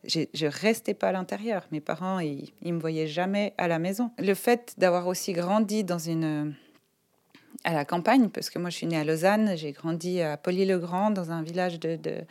Je 0.05 0.45
restais 0.45 0.93
pas 0.93 1.09
à 1.09 1.11
l'intérieur. 1.11 1.67
Mes 1.71 1.81
parents, 1.81 2.19
ils, 2.19 2.53
ils 2.61 2.73
me 2.73 2.79
voyaient 2.79 3.07
jamais 3.07 3.53
à 3.57 3.67
la 3.67 3.79
maison. 3.79 4.11
Le 4.19 4.33
fait 4.33 4.75
d'avoir 4.77 5.07
aussi 5.07 5.33
grandi 5.33 5.83
dans 5.83 5.99
une 5.99 6.53
à 7.65 7.73
la 7.73 7.83
campagne, 7.83 8.29
parce 8.29 8.49
que 8.49 8.57
moi 8.57 8.69
je 8.69 8.77
suis 8.77 8.87
née 8.87 8.97
à 8.97 9.03
Lausanne, 9.03 9.53
j'ai 9.55 9.73
grandi 9.73 10.21
à 10.21 10.37
Poly-le-Grand, 10.37 11.11
dans 11.11 11.31
un 11.31 11.43
village 11.43 11.79
de, 11.79 11.97
de, 11.97 12.21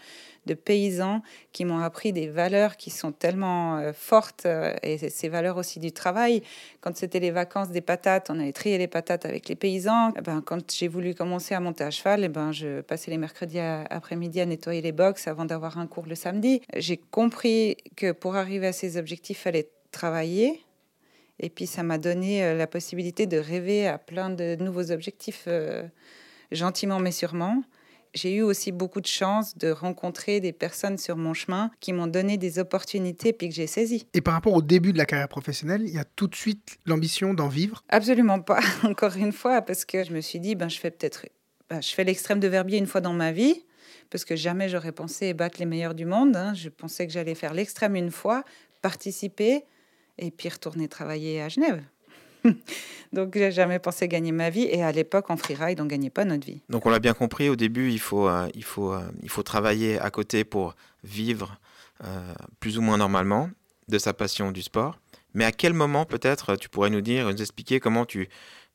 de 0.46 0.54
paysans 0.54 1.22
qui 1.52 1.64
m'ont 1.64 1.80
appris 1.80 2.12
des 2.12 2.28
valeurs 2.28 2.76
qui 2.76 2.90
sont 2.90 3.12
tellement 3.12 3.76
euh, 3.76 3.92
fortes, 3.92 4.46
euh, 4.46 4.74
et 4.82 4.96
ces 4.96 5.28
valeurs 5.28 5.58
aussi 5.58 5.80
du 5.80 5.92
travail. 5.92 6.42
Quand 6.80 6.96
c'était 6.96 7.20
les 7.20 7.30
vacances 7.30 7.70
des 7.70 7.82
patates, 7.82 8.30
on 8.30 8.40
allait 8.40 8.52
trier 8.52 8.78
les 8.78 8.88
patates 8.88 9.26
avec 9.26 9.48
les 9.48 9.54
paysans. 9.54 10.12
Eh 10.16 10.22
ben, 10.22 10.40
quand 10.40 10.72
j'ai 10.72 10.88
voulu 10.88 11.14
commencer 11.14 11.54
à 11.54 11.60
monter 11.60 11.84
à 11.84 11.90
cheval, 11.90 12.22
et 12.22 12.24
eh 12.24 12.28
ben, 12.28 12.50
je 12.52 12.80
passais 12.80 13.10
les 13.10 13.18
mercredis 13.18 13.60
après-midi 13.60 14.40
à 14.40 14.46
nettoyer 14.46 14.80
les 14.80 14.92
box 14.92 15.28
avant 15.28 15.44
d'avoir 15.44 15.78
un 15.78 15.86
cours 15.86 16.06
le 16.06 16.14
samedi. 16.14 16.62
J'ai 16.74 16.96
compris 16.96 17.76
que 17.96 18.12
pour 18.12 18.36
arriver 18.36 18.68
à 18.68 18.72
ces 18.72 18.96
objectifs, 18.96 19.40
il 19.40 19.42
fallait 19.42 19.68
travailler, 19.92 20.62
et 21.40 21.50
puis 21.50 21.66
ça 21.66 21.82
m'a 21.82 21.98
donné 21.98 22.44
euh, 22.44 22.54
la 22.54 22.66
possibilité 22.66 23.26
de 23.26 23.38
rêver 23.38 23.86
à 23.86 23.98
plein 23.98 24.30
de 24.30 24.56
nouveaux 24.56 24.90
objectifs, 24.90 25.44
euh, 25.46 25.86
gentiment 26.52 26.98
mais 26.98 27.12
sûrement. 27.12 27.62
J'ai 28.14 28.34
eu 28.34 28.42
aussi 28.42 28.72
beaucoup 28.72 29.00
de 29.00 29.06
chance 29.06 29.56
de 29.58 29.70
rencontrer 29.70 30.40
des 30.40 30.52
personnes 30.52 30.96
sur 30.96 31.16
mon 31.16 31.34
chemin 31.34 31.70
qui 31.78 31.92
m'ont 31.92 32.06
donné 32.06 32.38
des 32.38 32.58
opportunités 32.58 33.32
puis 33.32 33.48
que 33.48 33.54
j'ai 33.54 33.66
saisies. 33.66 34.06
Et 34.14 34.20
par 34.20 34.34
rapport 34.34 34.54
au 34.54 34.62
début 34.62 34.92
de 34.92 34.98
la 34.98 35.04
carrière 35.04 35.28
professionnelle, 35.28 35.82
il 35.84 35.94
y 35.94 35.98
a 35.98 36.04
tout 36.04 36.26
de 36.26 36.34
suite 36.34 36.78
l'ambition 36.86 37.34
d'en 37.34 37.48
vivre? 37.48 37.84
Absolument 37.90 38.40
pas, 38.40 38.60
encore 38.82 39.16
une 39.16 39.32
fois, 39.32 39.62
parce 39.62 39.84
que 39.84 40.04
je 40.04 40.12
me 40.12 40.20
suis 40.20 40.40
dit, 40.40 40.54
ben, 40.54 40.68
je 40.68 40.78
fais 40.78 40.90
peut-être, 40.90 41.26
ben, 41.68 41.82
je 41.82 41.90
fais 41.90 42.04
l'extrême 42.04 42.40
de 42.40 42.48
Verbier 42.48 42.78
une 42.78 42.86
fois 42.86 43.02
dans 43.02 43.12
ma 43.12 43.30
vie, 43.30 43.64
parce 44.10 44.24
que 44.24 44.36
jamais 44.36 44.68
j'aurais 44.68 44.92
pensé 44.92 45.34
battre 45.34 45.58
les 45.58 45.66
meilleurs 45.66 45.94
du 45.94 46.06
monde. 46.06 46.34
Hein. 46.34 46.54
Je 46.54 46.70
pensais 46.70 47.06
que 47.06 47.12
j'allais 47.12 47.34
faire 47.34 47.52
l'extrême 47.52 47.94
une 47.94 48.10
fois, 48.10 48.42
participer, 48.80 49.64
et 50.18 50.30
puis 50.30 50.48
retourner 50.48 50.88
travailler 50.88 51.42
à 51.42 51.48
Genève. 51.48 51.82
Donc, 53.12 53.34
j'ai 53.34 53.50
jamais 53.50 53.78
pensé 53.78 54.08
gagner 54.08 54.32
ma 54.32 54.50
vie. 54.50 54.64
Et 54.70 54.82
à 54.82 54.92
l'époque, 54.92 55.30
en 55.30 55.36
freeride, 55.36 55.80
on 55.80 55.86
gagnait 55.86 56.10
pas 56.10 56.24
notre 56.24 56.46
vie. 56.46 56.60
Donc, 56.68 56.86
on 56.86 56.90
l'a 56.90 56.98
bien 56.98 57.14
compris. 57.14 57.48
Au 57.48 57.56
début, 57.56 57.90
il 57.90 58.00
faut, 58.00 58.28
euh, 58.28 58.48
il 58.54 58.64
faut, 58.64 58.92
euh, 58.92 59.00
il 59.22 59.30
faut 59.30 59.42
travailler 59.42 59.98
à 59.98 60.10
côté 60.10 60.44
pour 60.44 60.74
vivre 61.04 61.58
euh, 62.04 62.34
plus 62.60 62.78
ou 62.78 62.82
moins 62.82 62.98
normalement 62.98 63.50
de 63.88 63.98
sa 63.98 64.12
passion 64.12 64.52
du 64.52 64.62
sport. 64.62 64.98
Mais 65.34 65.44
à 65.44 65.52
quel 65.52 65.72
moment, 65.72 66.04
peut-être, 66.04 66.56
tu 66.56 66.68
pourrais 66.68 66.90
nous 66.90 67.00
dire, 67.00 67.30
nous 67.30 67.40
expliquer 67.40 67.80
comment 67.80 68.04
tu, 68.04 68.28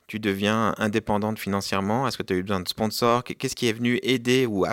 tu 0.07 0.19
deviens 0.19 0.75
indépendante 0.77 1.39
financièrement? 1.39 2.07
Est-ce 2.07 2.17
que 2.17 2.23
tu 2.23 2.33
as 2.33 2.37
eu 2.37 2.43
besoin 2.43 2.59
de 2.59 2.67
sponsors? 2.67 3.23
Qu'est-ce 3.23 3.55
qui 3.55 3.67
est 3.67 3.73
venu 3.73 3.99
aider 4.03 4.45
ou, 4.45 4.65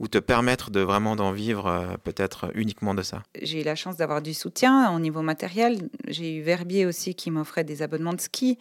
ou 0.00 0.08
te 0.08 0.18
permettre 0.18 0.70
de 0.70 0.80
vraiment 0.80 1.14
d'en 1.14 1.30
vivre 1.30 1.66
euh, 1.66 1.96
peut-être 2.02 2.50
uniquement 2.54 2.94
de 2.94 3.02
ça? 3.02 3.22
J'ai 3.40 3.60
eu 3.60 3.64
la 3.64 3.74
chance 3.74 3.98
d'avoir 3.98 4.22
du 4.22 4.32
soutien 4.32 4.90
au 4.92 4.98
niveau 4.98 5.20
matériel. 5.20 5.90
J'ai 6.08 6.36
eu 6.36 6.40
Verbier 6.40 6.86
aussi 6.86 7.14
qui 7.14 7.30
m'offrait 7.30 7.64
des 7.64 7.82
abonnements 7.82 8.14
de 8.14 8.20
ski. 8.20 8.58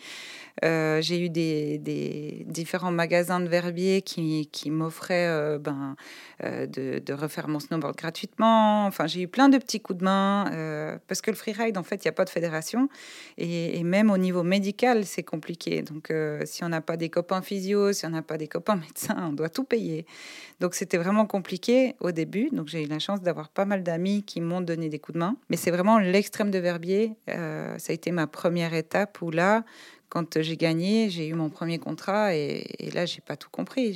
Euh, 0.65 1.01
j'ai 1.01 1.23
eu 1.23 1.29
des, 1.29 2.45
différents 2.45 2.91
magasins 2.91 3.39
de 3.39 3.47
Verbier 3.47 4.01
qui, 4.01 4.49
m'offraient 4.69 5.29
euh, 5.29 5.57
ben, 5.57 5.95
de, 6.41 7.13
refaire 7.13 7.47
mon 7.47 7.61
snowboard 7.61 7.95
gratuitement. 7.95 8.85
Enfin, 8.85 9.07
j'ai 9.07 9.21
eu 9.21 9.29
plein 9.29 9.47
de 9.47 9.57
petits 9.57 9.79
coups 9.79 9.99
de 9.99 10.03
main 10.03 10.99
parce 11.07 11.21
que 11.21 11.31
le 11.31 11.37
freeride, 11.37 11.77
en 11.77 11.83
fait, 11.83 12.03
il 12.03 12.07
n'y 12.07 12.09
a 12.09 12.13
pas 12.13 12.25
de 12.25 12.29
fédération. 12.29 12.89
Et, 13.37 13.79
et, 13.79 13.83
même 13.83 14.11
au 14.11 14.17
niveau 14.17 14.43
médical, 14.43 15.05
c'est 15.05 15.23
compliqué. 15.23 15.83
Donc, 15.83 16.11
si 16.43 16.65
on 16.65 16.69
n'a 16.69 16.81
pas 16.81 16.97
des 16.97 17.09
copains 17.09 17.41
physio, 17.41 17.93
si 17.93 18.05
on 18.05 18.09
n'a 18.09 18.21
pas 18.21 18.37
des 18.37 18.49
copains 18.49 18.75
médecins, 18.75 19.15
on 19.29 19.31
doit 19.31 19.49
tout 19.49 19.63
payer. 19.63 20.05
Donc, 20.59 20.75
c'était 20.75 20.97
vraiment 20.97 21.25
compliqué 21.29 21.95
au 22.01 22.11
début. 22.11 22.49
Donc 22.51 22.67
j'ai 22.67 22.83
eu 22.83 22.87
la 22.87 22.99
chance 22.99 23.21
d'avoir 23.21 23.47
pas 23.47 23.63
mal 23.63 23.83
d'amis 23.83 24.23
qui 24.23 24.41
m'ont 24.41 24.59
donné 24.59 24.89
des 24.89 24.99
coups 24.99 25.13
de 25.13 25.19
main. 25.19 25.37
Mais 25.49 25.55
c'est 25.55 25.71
vraiment 25.71 25.97
l'extrême 25.97 26.51
de 26.51 26.59
Verbier. 26.59 27.13
Euh, 27.29 27.77
ça 27.77 27.91
a 27.91 27.93
été 27.93 28.11
ma 28.11 28.27
première 28.27 28.73
étape 28.73 29.21
où 29.21 29.31
là, 29.31 29.63
quand 30.09 30.41
j'ai 30.41 30.57
gagné, 30.57 31.09
j'ai 31.09 31.27
eu 31.27 31.33
mon 31.33 31.49
premier 31.49 31.79
contrat 31.79 32.35
et, 32.35 32.65
et 32.79 32.91
là, 32.91 33.05
j'ai 33.05 33.21
pas 33.21 33.37
tout 33.37 33.49
compris 33.49 33.93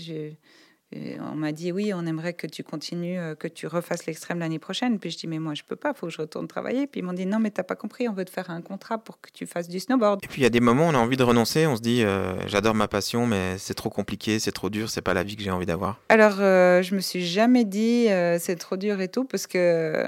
on 1.19 1.35
m'a 1.35 1.51
dit 1.51 1.71
oui, 1.71 1.91
on 1.93 2.05
aimerait 2.05 2.33
que 2.33 2.47
tu 2.47 2.63
continues, 2.63 3.19
euh, 3.19 3.35
que 3.35 3.47
tu 3.47 3.67
refasses 3.67 4.05
l'extrême 4.05 4.39
l'année 4.39 4.59
prochaine. 4.59 4.99
Puis 4.99 5.11
je 5.11 5.17
dis 5.17 5.27
mais 5.27 5.39
moi 5.39 5.53
je 5.53 5.63
peux 5.63 5.75
pas, 5.75 5.93
faut 5.93 6.07
que 6.07 6.13
je 6.13 6.19
retourne 6.19 6.47
travailler. 6.47 6.87
Puis 6.87 7.01
ils 7.01 7.03
m'ont 7.03 7.13
dit 7.13 7.25
non 7.25 7.39
mais 7.39 7.51
t'as 7.51 7.63
pas 7.63 7.75
compris, 7.75 8.07
on 8.07 8.13
veut 8.13 8.25
te 8.25 8.31
faire 8.31 8.49
un 8.49 8.61
contrat 8.61 8.97
pour 8.97 9.19
que 9.21 9.29
tu 9.31 9.45
fasses 9.45 9.69
du 9.69 9.79
snowboard. 9.79 10.19
Et 10.23 10.27
puis 10.27 10.41
il 10.41 10.43
y 10.43 10.47
a 10.47 10.49
des 10.49 10.59
moments 10.59 10.87
où 10.87 10.91
on 10.91 10.95
a 10.95 10.99
envie 10.99 11.17
de 11.17 11.23
renoncer, 11.23 11.67
on 11.67 11.75
se 11.75 11.81
dit 11.81 12.03
euh, 12.03 12.35
j'adore 12.47 12.75
ma 12.75 12.87
passion 12.87 13.25
mais 13.25 13.57
c'est 13.57 13.73
trop 13.73 13.89
compliqué, 13.89 14.39
c'est 14.39 14.51
trop 14.51 14.69
dur, 14.69 14.89
c'est 14.89 15.01
pas 15.01 15.13
la 15.13 15.23
vie 15.23 15.35
que 15.35 15.43
j'ai 15.43 15.51
envie 15.51 15.65
d'avoir. 15.65 15.99
Alors 16.09 16.37
euh, 16.39 16.81
je 16.81 16.95
me 16.95 16.99
suis 16.99 17.25
jamais 17.25 17.65
dit 17.65 18.07
c'est 18.39 18.57
trop 18.57 18.77
dur 18.77 19.01
et 19.01 19.07
tout 19.07 19.25
parce 19.25 19.47
que 19.47 20.05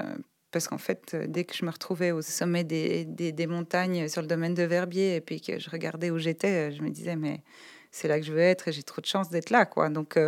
parce 0.52 0.68
qu'en 0.68 0.78
fait, 0.78 1.14
dès 1.28 1.44
que 1.44 1.54
je 1.54 1.66
me 1.66 1.70
retrouvais 1.70 2.12
au 2.12 2.22
sommet 2.22 2.64
des, 2.64 3.04
des, 3.04 3.30
des, 3.30 3.46
montagnes 3.46 4.08
sur 4.08 4.22
le 4.22 4.26
domaine 4.26 4.54
de 4.54 4.62
Verbier 4.62 5.16
et 5.16 5.20
puis 5.20 5.42
que 5.42 5.58
je 5.58 5.68
regardais 5.68 6.10
où 6.10 6.16
j'étais, 6.16 6.72
je 6.72 6.80
me 6.80 6.88
disais, 6.88 7.14
mais 7.14 7.42
c'est 7.96 8.08
là 8.08 8.18
que 8.20 8.26
je 8.26 8.32
veux 8.32 8.40
être 8.40 8.68
et 8.68 8.72
j'ai 8.72 8.82
trop 8.82 9.00
de 9.00 9.06
chance 9.06 9.30
d'être 9.30 9.50
là. 9.50 9.66
quoi. 9.66 9.88
Donc, 9.88 10.18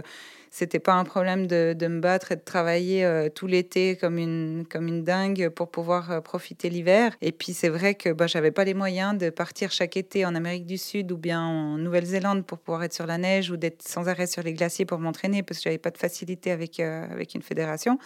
c'était 0.50 0.78
pas 0.78 0.94
un 0.94 1.04
problème 1.04 1.46
de, 1.46 1.74
de, 1.76 1.86
me 1.88 2.00
battre 2.00 2.32
et 2.32 2.36
de 2.36 2.40
travailler 2.40 3.04
euh, 3.04 3.28
tout 3.28 3.46
l'été 3.46 3.96
comme 3.96 4.18
une, 4.18 4.64
comme 4.70 4.88
une 4.88 5.04
dingue 5.04 5.50
pour 5.50 5.70
pouvoir 5.70 6.10
euh, 6.10 6.20
profiter 6.20 6.70
l'hiver. 6.70 7.16
Et 7.20 7.32
puis 7.32 7.52
c'est 7.52 7.68
vrai 7.68 7.94
que 7.94 8.10
bah, 8.10 8.26
j'avais 8.26 8.50
pas 8.50 8.64
les 8.64 8.74
moyens 8.74 9.16
de 9.18 9.30
partir 9.30 9.70
chaque 9.70 9.96
été 9.96 10.24
en 10.24 10.34
Amérique 10.34 10.66
du 10.66 10.78
Sud 10.78 11.12
ou 11.12 11.16
bien 11.16 11.40
en 11.40 11.78
Nouvelle-Zélande 11.78 12.46
pour 12.46 12.58
pouvoir 12.58 12.84
être 12.84 12.94
sur 12.94 13.06
la 13.06 13.18
neige 13.18 13.50
ou 13.50 13.56
d'être 13.56 13.82
sans 13.82 14.08
arrêt 14.08 14.26
sur 14.26 14.42
les 14.42 14.54
glaciers 14.54 14.86
pour 14.86 14.98
m'entraîner 14.98 15.42
parce 15.42 15.58
que 15.58 15.64
j'avais 15.64 15.78
pas 15.78 15.90
de 15.90 15.98
facilité 15.98 16.50
avec, 16.50 16.80
euh, 16.80 17.04
avec 17.10 17.34
une 17.34 17.42
fédération. 17.42 17.98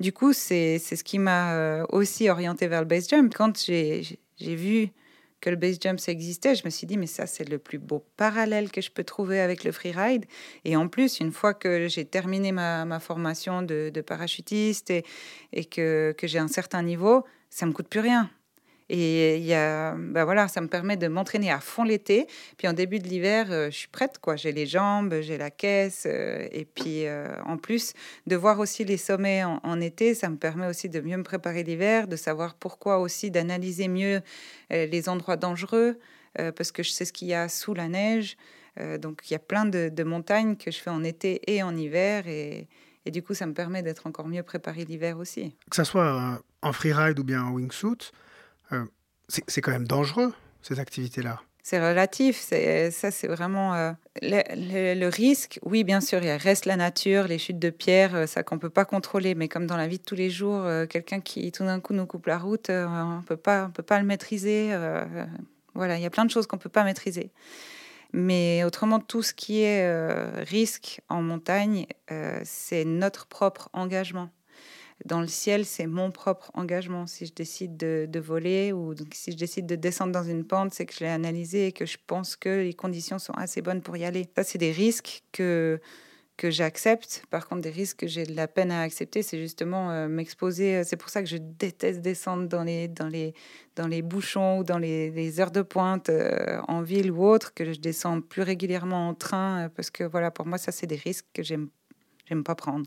Du 0.00 0.12
coup, 0.12 0.32
c'est 0.32 0.78
ce 0.78 1.04
qui 1.04 1.20
m'a 1.20 1.84
aussi 1.90 2.28
orienté 2.28 2.66
vers 2.66 2.80
le 2.80 2.86
base 2.86 3.08
jump. 3.08 3.32
Quand 3.32 3.64
j'ai 3.64 4.18
vu 4.40 4.88
que 5.44 5.50
le 5.50 5.56
base 5.56 5.76
jump 5.78 6.00
existait, 6.08 6.54
je 6.54 6.64
me 6.64 6.70
suis 6.70 6.86
dit 6.86 6.96
mais 6.96 7.06
ça 7.06 7.26
c'est 7.26 7.46
le 7.46 7.58
plus 7.58 7.78
beau 7.78 8.02
parallèle 8.16 8.70
que 8.70 8.80
je 8.80 8.90
peux 8.90 9.04
trouver 9.04 9.40
avec 9.40 9.62
le 9.62 9.72
freeride. 9.72 10.24
Et 10.64 10.74
en 10.74 10.88
plus, 10.88 11.20
une 11.20 11.32
fois 11.32 11.52
que 11.52 11.86
j'ai 11.86 12.06
terminé 12.06 12.50
ma, 12.50 12.86
ma 12.86 12.98
formation 12.98 13.60
de, 13.60 13.90
de 13.92 14.00
parachutiste 14.00 14.88
et, 14.88 15.04
et 15.52 15.66
que, 15.66 16.14
que 16.16 16.26
j'ai 16.26 16.38
un 16.38 16.48
certain 16.48 16.82
niveau, 16.82 17.24
ça 17.50 17.66
me 17.66 17.72
coûte 17.72 17.88
plus 17.88 18.00
rien. 18.00 18.30
Et 18.90 19.38
y 19.38 19.54
a, 19.54 19.94
ben 19.96 20.24
voilà, 20.24 20.46
ça 20.48 20.60
me 20.60 20.68
permet 20.68 20.96
de 20.96 21.08
m'entraîner 21.08 21.50
à 21.50 21.60
fond 21.60 21.84
l'été. 21.84 22.26
Puis 22.58 22.68
en 22.68 22.74
début 22.74 22.98
de 22.98 23.08
l'hiver, 23.08 23.50
euh, 23.50 23.70
je 23.70 23.76
suis 23.76 23.88
prête, 23.88 24.18
quoi. 24.18 24.36
J'ai 24.36 24.52
les 24.52 24.66
jambes, 24.66 25.20
j'ai 25.20 25.38
la 25.38 25.50
caisse. 25.50 26.06
Euh, 26.06 26.46
et 26.52 26.66
puis 26.66 27.06
euh, 27.06 27.34
en 27.46 27.56
plus, 27.56 27.94
de 28.26 28.36
voir 28.36 28.58
aussi 28.58 28.84
les 28.84 28.98
sommets 28.98 29.42
en, 29.44 29.80
été, 29.80 30.14
ça 30.14 30.28
me 30.28 30.36
permet 30.36 30.66
aussi 30.66 30.88
de 30.88 31.00
mieux 31.00 31.16
me 31.16 31.22
préparer 31.22 31.62
l'hiver, 31.62 32.08
de 32.08 32.16
savoir 32.16 32.54
pourquoi 32.54 32.98
aussi, 32.98 33.30
d'analyser 33.30 33.88
mieux 33.88 34.20
les 34.70 35.08
endroits 35.08 35.36
dangereux, 35.36 35.98
parce 36.34 36.72
que 36.72 36.82
je 36.82 36.90
sais 36.90 37.04
ce 37.04 37.12
qu'il 37.12 37.28
y 37.28 37.34
a 37.34 37.48
sous 37.48 37.74
la 37.74 37.88
neige. 37.88 38.36
donc 38.98 39.22
il 39.28 39.32
y 39.32 39.36
a 39.36 39.40
plein 39.40 39.66
de, 39.66 39.90
de, 39.92 40.04
montagnes 40.04 40.56
que 40.56 40.70
je 40.70 40.78
fais 40.78 40.90
en 40.90 41.02
été 41.04 41.40
et 41.52 41.62
en 41.62 41.76
hiver. 41.76 42.26
Et, 42.28 42.68
et 43.04 43.10
du 43.10 43.22
coup, 43.22 43.34
ça 43.34 43.46
me 43.46 43.52
permet 43.52 43.82
d'être 43.82 44.06
encore 44.06 44.28
mieux 44.28 44.42
préparé 44.42 44.84
l'hiver 44.84 45.18
aussi. 45.18 45.54
Que 45.70 45.76
ce 45.76 45.84
soit 45.84 46.40
en 46.62 46.72
freeride 46.72 47.18
ou 47.18 47.24
bien 47.24 47.42
en 47.42 47.52
wingsuit, 47.52 48.12
euh, 48.72 48.84
c'est 49.28 49.60
quand 49.60 49.70
même 49.70 49.86
dangereux, 49.86 50.32
ces 50.62 50.80
activités-là. 50.80 51.40
C'est 51.62 51.80
relatif, 51.80 52.38
ça 52.38 53.10
c'est 53.10 53.26
vraiment 53.26 53.74
euh, 53.74 53.92
le, 54.20 55.08
risque. 55.08 55.58
Oui, 55.62 55.82
bien 55.82 56.02
sûr, 56.02 56.22
il 56.22 56.30
reste 56.32 56.66
la 56.66 56.76
nature, 56.76 57.26
les 57.26 57.38
chutes 57.38 57.58
de 57.58 57.70
pierre, 57.70 58.14
euh, 58.14 58.26
ça 58.26 58.42
qu'on 58.42 58.58
peut 58.58 58.68
pas 58.68 58.84
contrôler. 58.84 59.34
Mais 59.34 59.48
comme 59.48 59.66
dans 59.66 59.78
la 59.78 59.88
vie 59.88 59.96
de 59.96 60.04
tous 60.04 60.14
les 60.14 60.28
jours, 60.28 60.66
quelqu'un 60.90 61.20
qui 61.20 61.50
tout 61.52 61.64
d'un 61.64 61.80
coup 61.80 61.94
nous 61.94 62.04
coupe 62.04 62.26
la 62.26 62.38
route, 62.38 62.68
on 62.68 63.18
on 63.18 63.22
peut 63.22 63.36
pas 63.36 63.70
le 63.98 64.04
maîtriser. 64.04 64.76
voilà, 65.74 65.96
il 65.96 66.02
y 66.02 66.06
a 66.06 66.10
plein 66.10 66.26
de 66.26 66.30
choses 66.30 66.46
qu'on 66.46 66.58
peut 66.58 66.68
pas 66.68 66.84
maîtriser. 66.84 67.30
Mais 68.12 68.62
autrement, 68.64 69.00
tout 69.00 69.22
ce 69.22 69.32
qui 69.32 69.62
est 69.62 70.42
risque 70.42 71.00
en 71.08 71.22
montagne, 71.22 71.86
c'est 72.44 72.84
notre 72.84 73.26
propre 73.26 73.70
engagement 73.72 74.28
dans 75.04 75.20
le 75.20 75.26
ciel, 75.26 75.64
c'est 75.64 75.86
mon 75.86 76.10
propre 76.10 76.50
engagement. 76.54 77.06
Si 77.06 77.26
je 77.26 77.32
décide 77.32 77.76
de, 77.76 78.20
voler 78.20 78.72
ou 78.72 78.94
si 79.12 79.32
je 79.32 79.36
décide 79.36 79.66
de 79.66 79.76
descendre 79.76 80.12
dans 80.12 80.22
une 80.22 80.44
pente, 80.44 80.72
c'est 80.72 80.86
que 80.86 80.94
je 80.94 81.00
l'ai 81.00 81.10
analysé 81.10 81.66
et 81.66 81.72
que 81.72 81.84
je 81.84 81.98
pense 82.06 82.36
que 82.36 82.62
les 82.62 82.74
conditions 82.74 83.18
sont 83.18 83.34
assez 83.34 83.60
bonnes 83.60 83.82
pour 83.82 83.96
y 83.96 84.04
aller. 84.04 84.28
Ça, 84.36 84.44
c'est 84.44 84.58
des 84.58 84.72
risques 84.72 85.22
que 85.32 85.80
que 86.36 86.50
j'accepte. 86.50 87.24
Par 87.30 87.48
contre, 87.48 87.62
des 87.62 87.70
risques 87.70 87.98
que 88.00 88.06
j'ai 88.06 88.24
de 88.24 88.34
la 88.34 88.48
peine 88.48 88.70
à 88.72 88.80
accepter, 88.80 89.22
c'est 89.22 89.38
justement 89.38 89.90
euh, 89.90 90.08
m'exposer. 90.08 90.82
C'est 90.84 90.96
pour 90.96 91.08
ça 91.08 91.22
que 91.22 91.28
je 91.28 91.36
déteste 91.36 92.00
descendre 92.00 92.48
dans 92.48 92.64
les, 92.64 92.88
dans 92.88 93.06
les, 93.06 93.34
dans 93.76 93.86
les 93.86 94.02
bouchons 94.02 94.58
ou 94.58 94.64
dans 94.64 94.78
les, 94.78 95.40
heures 95.40 95.50
de 95.50 95.62
pointe 95.62 96.08
euh, 96.08 96.60
en 96.68 96.82
ville 96.82 97.10
ou 97.10 97.24
autre, 97.24 97.54
que 97.54 97.72
je 97.72 97.78
descends 97.78 98.20
plus 98.20 98.42
régulièrement 98.42 99.08
en 99.08 99.14
train, 99.14 99.66
euh, 99.66 99.68
parce 99.68 99.90
que 99.90 100.04
voilà, 100.04 100.30
pour 100.30 100.46
moi, 100.46 100.58
ça, 100.58 100.72
c'est 100.72 100.86
des 100.86 100.96
risques 100.96 101.26
que 101.32 101.42
j'aime 101.42 101.68
j'aime 102.28 102.44
pas 102.44 102.54
prendre. 102.54 102.86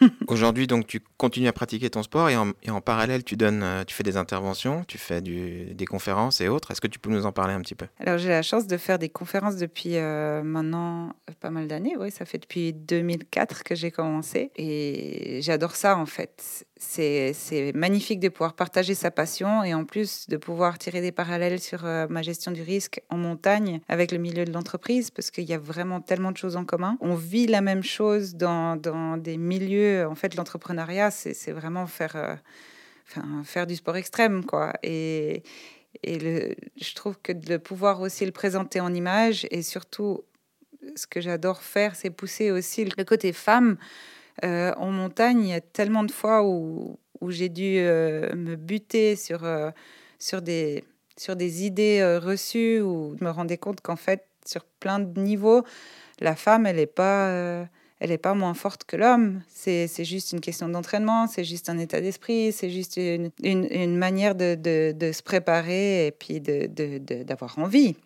Aujourd'hui, 0.26 0.66
donc, 0.66 0.86
tu 0.86 1.00
continues 1.16 1.48
à 1.48 1.52
pratiquer 1.52 1.90
ton 1.90 2.02
sport 2.02 2.28
et 2.28 2.36
en, 2.36 2.52
et 2.62 2.70
en, 2.70 2.80
parallèle, 2.80 3.24
tu 3.24 3.36
donnes, 3.36 3.62
euh, 3.62 3.84
tu 3.84 3.94
fais 3.94 4.02
des 4.02 4.16
interventions, 4.16 4.84
tu 4.86 4.98
fais 4.98 5.20
du, 5.20 5.74
des 5.74 5.86
conférences 5.86 6.40
et 6.40 6.48
autres. 6.48 6.70
Est-ce 6.70 6.80
que 6.80 6.86
tu 6.86 6.98
peux 6.98 7.10
nous 7.10 7.26
en 7.26 7.32
parler 7.32 7.54
un 7.54 7.60
petit 7.60 7.74
peu? 7.74 7.86
Alors, 7.98 8.18
j'ai 8.18 8.28
la 8.28 8.42
chance 8.42 8.66
de 8.66 8.76
faire 8.76 8.98
des 8.98 9.08
conférences 9.08 9.56
depuis 9.56 9.96
euh, 9.96 10.42
maintenant 10.42 11.10
euh, 11.28 11.32
pas 11.40 11.50
mal 11.50 11.66
d'années. 11.66 11.96
Oui, 11.98 12.10
ça 12.10 12.24
fait 12.24 12.38
depuis 12.38 12.72
2004 12.72 13.64
que 13.64 13.74
j'ai 13.74 13.90
commencé 13.90 14.50
et 14.56 15.40
j'adore 15.42 15.76
ça 15.76 15.96
en 15.96 16.06
fait. 16.06 16.66
C'est 16.82 17.72
magnifique 17.74 18.20
de 18.20 18.30
pouvoir 18.30 18.54
partager 18.54 18.94
sa 18.94 19.10
passion 19.10 19.62
et 19.62 19.74
en 19.74 19.84
plus 19.84 20.28
de 20.28 20.38
pouvoir 20.38 20.78
tirer 20.78 21.02
des 21.02 21.12
parallèles 21.12 21.60
sur 21.60 21.84
ma 21.84 22.22
gestion 22.22 22.52
du 22.52 22.62
risque 22.62 23.02
en 23.10 23.18
montagne 23.18 23.80
avec 23.88 24.12
le 24.12 24.18
milieu 24.18 24.46
de 24.46 24.52
l'entreprise 24.52 25.10
parce 25.10 25.30
qu'il 25.30 25.44
y 25.44 25.52
a 25.52 25.58
vraiment 25.58 26.00
tellement 26.00 26.32
de 26.32 26.38
choses 26.38 26.56
en 26.56 26.64
commun. 26.64 26.96
On 27.00 27.14
vit 27.14 27.46
la 27.46 27.60
même 27.60 27.82
chose 27.82 28.34
dans 28.34 28.70
dans, 28.76 29.16
des 29.16 29.36
milieux, 29.36 30.06
en 30.06 30.14
fait, 30.14 30.34
l'entrepreneuriat, 30.34 31.10
c'est 31.10 31.52
vraiment 31.52 31.86
faire, 31.86 32.16
euh, 32.16 32.34
faire 33.44 33.66
du 33.66 33.76
sport 33.76 33.96
extrême, 33.96 34.44
quoi. 34.44 34.72
Et, 34.82 35.42
et 36.02 36.18
le, 36.18 36.54
je 36.80 36.94
trouve 36.94 37.18
que 37.22 37.32
de 37.32 37.56
pouvoir 37.56 38.00
aussi 38.00 38.24
le 38.24 38.32
présenter 38.32 38.80
en 38.80 38.94
image 38.94 39.46
et 39.50 39.62
surtout, 39.62 40.24
ce 40.96 41.06
que 41.06 41.20
j'adore 41.20 41.62
faire, 41.62 41.94
c'est 41.94 42.10
pousser 42.10 42.50
aussi 42.50 42.84
le 42.84 43.04
côté 43.04 43.32
femme. 43.32 43.76
Euh, 44.44 44.72
en 44.76 44.90
montagne, 44.90 45.42
il 45.42 45.48
y 45.48 45.54
a 45.54 45.60
tellement 45.60 46.04
de 46.04 46.12
fois 46.12 46.44
où, 46.44 46.98
où 47.20 47.30
j'ai 47.30 47.48
dû 47.48 47.76
euh, 47.78 48.34
me 48.34 48.56
buter 48.56 49.16
sur, 49.16 49.46
sur, 50.18 50.42
des, 50.42 50.84
sur 51.16 51.36
des 51.36 51.64
idées 51.64 52.18
reçues, 52.22 52.80
où 52.80 53.16
je 53.18 53.24
me 53.24 53.30
rendais 53.30 53.58
compte 53.58 53.80
qu'en 53.80 53.96
fait, 53.96 54.26
sur 54.46 54.64
plein 54.64 54.98
de 54.98 55.20
niveaux, 55.20 55.62
la 56.20 56.34
femme, 56.36 56.66
elle 56.66 56.76
n'est 56.76 56.86
pas 56.86 57.66
pas 58.22 58.34
moins 58.34 58.54
forte 58.54 58.84
que 58.84 58.96
l'homme. 58.96 59.42
C'est 59.48 60.04
juste 60.04 60.32
une 60.32 60.40
question 60.40 60.68
d'entraînement, 60.68 61.26
c'est 61.26 61.44
juste 61.44 61.68
un 61.68 61.78
état 61.78 62.00
d'esprit, 62.00 62.52
c'est 62.52 62.70
juste 62.70 62.96
une, 62.96 63.30
une, 63.42 63.96
manière 63.96 64.34
de, 64.34 64.54
de, 64.54 65.12
se 65.12 65.22
préparer 65.22 66.06
et 66.06 66.10
puis 66.10 66.40
d'avoir 66.40 67.58
envie. 67.58 67.96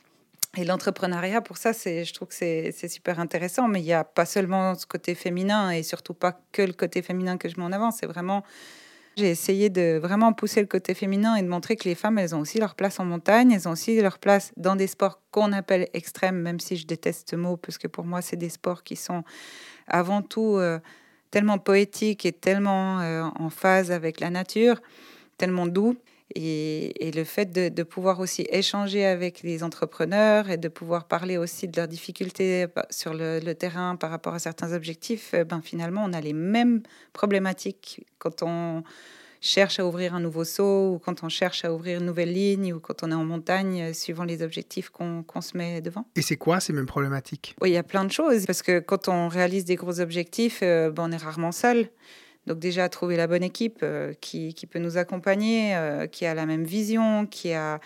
Et 0.56 0.64
l'entrepreneuriat, 0.64 1.40
pour 1.40 1.56
ça, 1.56 1.72
je 1.72 2.12
trouve 2.12 2.28
que 2.28 2.34
c'est 2.34 2.88
super 2.88 3.18
intéressant, 3.18 3.66
mais 3.68 3.80
il 3.80 3.84
n'y 3.84 3.92
a 3.92 4.04
pas 4.04 4.26
seulement 4.26 4.74
ce 4.74 4.86
côté 4.86 5.14
féminin 5.14 5.70
et 5.70 5.82
surtout 5.82 6.14
pas 6.14 6.38
que 6.52 6.62
le 6.62 6.72
côté 6.72 7.02
féminin 7.02 7.38
que 7.38 7.48
je 7.48 7.56
mets 7.56 7.64
en 7.64 7.72
avant, 7.72 7.90
c'est 7.90 8.06
vraiment 8.06 8.44
j'ai 9.16 9.30
essayé 9.30 9.70
de 9.70 9.96
vraiment 9.98 10.32
pousser 10.32 10.60
le 10.60 10.66
côté 10.66 10.92
féminin 10.92 11.36
et 11.36 11.42
de 11.42 11.46
montrer 11.46 11.76
que 11.76 11.88
les 11.88 11.94
femmes, 11.94 12.18
elles 12.18 12.34
ont 12.34 12.40
aussi 12.40 12.58
leur 12.58 12.74
place 12.74 12.98
en 12.98 13.04
montagne, 13.04 13.52
elles 13.52 13.68
ont 13.68 13.72
aussi 13.72 14.00
leur 14.00 14.18
place 14.18 14.52
dans 14.56 14.74
des 14.74 14.88
sports 14.88 15.20
qu'on 15.30 15.52
appelle 15.52 15.88
extrêmes, 15.92 16.40
même 16.40 16.58
si 16.58 16.76
je 16.76 16.84
déteste 16.84 17.30
ce 17.30 17.36
mot, 17.36 17.56
parce 17.56 17.78
que 17.78 17.86
pour 17.86 18.04
moi, 18.04 18.22
c'est 18.22 18.36
des 18.36 18.48
sports 18.48 18.82
qui 18.82 18.96
sont 18.96 19.22
avant 19.86 20.20
tout 20.20 20.56
euh, 20.56 20.80
tellement 21.30 21.58
poétiques 21.58 22.26
et 22.26 22.32
tellement 22.32 23.00
euh, 23.00 23.22
en 23.38 23.50
phase 23.50 23.92
avec 23.92 24.18
la 24.18 24.30
nature, 24.30 24.80
tellement 25.38 25.66
doux. 25.66 25.96
Et, 26.34 27.10
le 27.14 27.24
fait 27.24 27.52
de, 27.52 27.82
pouvoir 27.82 28.18
aussi 28.20 28.46
échanger 28.50 29.04
avec 29.04 29.42
les 29.42 29.62
entrepreneurs 29.62 30.50
et 30.50 30.56
de 30.56 30.68
pouvoir 30.68 31.06
parler 31.06 31.36
aussi 31.36 31.68
de 31.68 31.76
leurs 31.76 31.88
difficultés 31.88 32.66
sur 32.90 33.14
le, 33.14 33.52
terrain 33.52 33.96
par 33.96 34.10
rapport 34.10 34.34
à 34.34 34.38
certains 34.38 34.72
objectifs, 34.72 35.32
euh, 35.34 35.44
ben 35.44 35.60
finalement, 35.62 36.02
on 36.04 36.12
a 36.12 36.20
les 36.20 36.32
mêmes 36.32 36.82
problématiques 37.12 38.04
quand 38.18 38.42
on 38.42 38.82
cherche 39.44 39.78
à 39.78 39.86
ouvrir 39.86 40.14
un 40.14 40.20
nouveau 40.20 40.44
saut 40.44 40.94
ou 40.94 40.98
quand 40.98 41.22
on 41.22 41.28
cherche 41.28 41.64
à 41.64 41.72
ouvrir 41.72 42.00
une 42.00 42.06
nouvelle 42.06 42.32
ligne 42.32 42.72
ou 42.72 42.80
quand 42.80 43.02
on 43.02 43.10
est 43.10 43.14
en 43.14 43.24
montagne, 43.24 43.82
euh, 43.82 43.92
suivant 43.92 44.24
les 44.24 44.42
objectifs 44.42 44.88
qu'on 44.88 45.40
se 45.40 45.56
met 45.56 45.82
devant. 45.82 46.06
Et 46.16 46.22
c'est 46.22 46.36
quoi 46.36 46.60
ces 46.60 46.72
mêmes 46.72 46.86
problématiques? 46.86 47.54
Oui, 47.60 47.70
il 47.70 47.74
y 47.74 47.78
a 47.78 47.82
plein 47.82 48.04
de 48.04 48.10
choses 48.10 48.46
parce 48.46 48.62
que 48.62 48.80
quand 48.80 49.08
on 49.08 49.28
réalise 49.28 49.66
des 49.66 49.76
gros 49.76 50.00
objectifs, 50.00 50.60
euh, 50.62 50.90
ben, 50.90 51.04
on 51.08 51.12
est 51.12 51.18
rarement 51.18 51.52
seul. 51.52 51.88
Donc 52.46 52.58
déjà, 52.58 52.88
trouver 52.88 53.16
la 53.16 53.26
bonne 53.26 53.42
équipe 53.42 53.80
euh, 53.82 54.12
qui, 54.20 54.54
qui, 54.54 54.66
peut 54.66 54.78
nous 54.78 54.98
accompagner, 54.98 55.74
euh, 55.76 56.06
qui 56.06 56.26
a 56.26 56.34
la 56.34 56.46
même 56.46 56.64
vision, 56.64 57.26
qui 57.26 57.52
a 57.52 57.80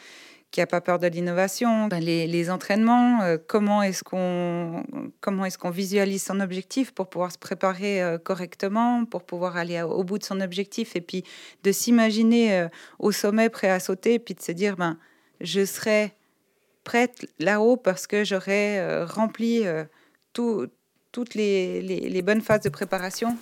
qui 0.50 0.62
a 0.62 0.66
pas 0.66 0.80
peur 0.80 0.98
de 0.98 1.06
l'innovation, 1.06 1.88
ben, 1.88 2.02
les, 2.02 2.26
les, 2.26 2.48
entraînements, 2.48 3.20
euh, 3.20 3.36
comment 3.46 3.82
est-ce 3.82 4.02
qu'on 4.02 4.82
comment 5.20 5.44
est-ce 5.44 5.58
qu'on 5.58 5.68
visualise 5.68 6.22
son 6.22 6.40
objectif 6.40 6.92
pour 6.92 7.10
pouvoir 7.10 7.30
se 7.30 7.36
préparer 7.36 8.16
correctement, 8.24 9.04
pour 9.04 9.24
pouvoir 9.24 9.58
aller 9.58 9.82
au 9.82 10.02
bout 10.04 10.16
de 10.16 10.24
son 10.24 10.40
objectif 10.40 10.96
et 10.96 11.02
puis 11.02 11.22
de 11.64 11.70
s'imaginer 11.70 12.66
au 12.98 13.12
sommet 13.12 13.50
prêt 13.50 13.68
à 13.68 13.78
sauter 13.78 14.14
et 14.14 14.18
puis 14.18 14.32
de 14.32 14.40
se 14.40 14.52
dire 14.52 14.76
ben 14.76 14.96
je 15.42 15.66
serai 15.66 16.14
prête 16.82 17.26
là-haut 17.38 17.76
parce 17.76 18.06
que 18.06 18.24
j'aurai 18.24 19.04
rempli 19.04 19.64
tout, 20.32 20.66
toutes 21.12 21.34
les, 21.34 21.82
les, 21.82 22.08
les 22.08 22.22
bonnes 22.22 22.40
phases 22.40 22.62
de 22.62 22.70
préparation. 22.70 23.36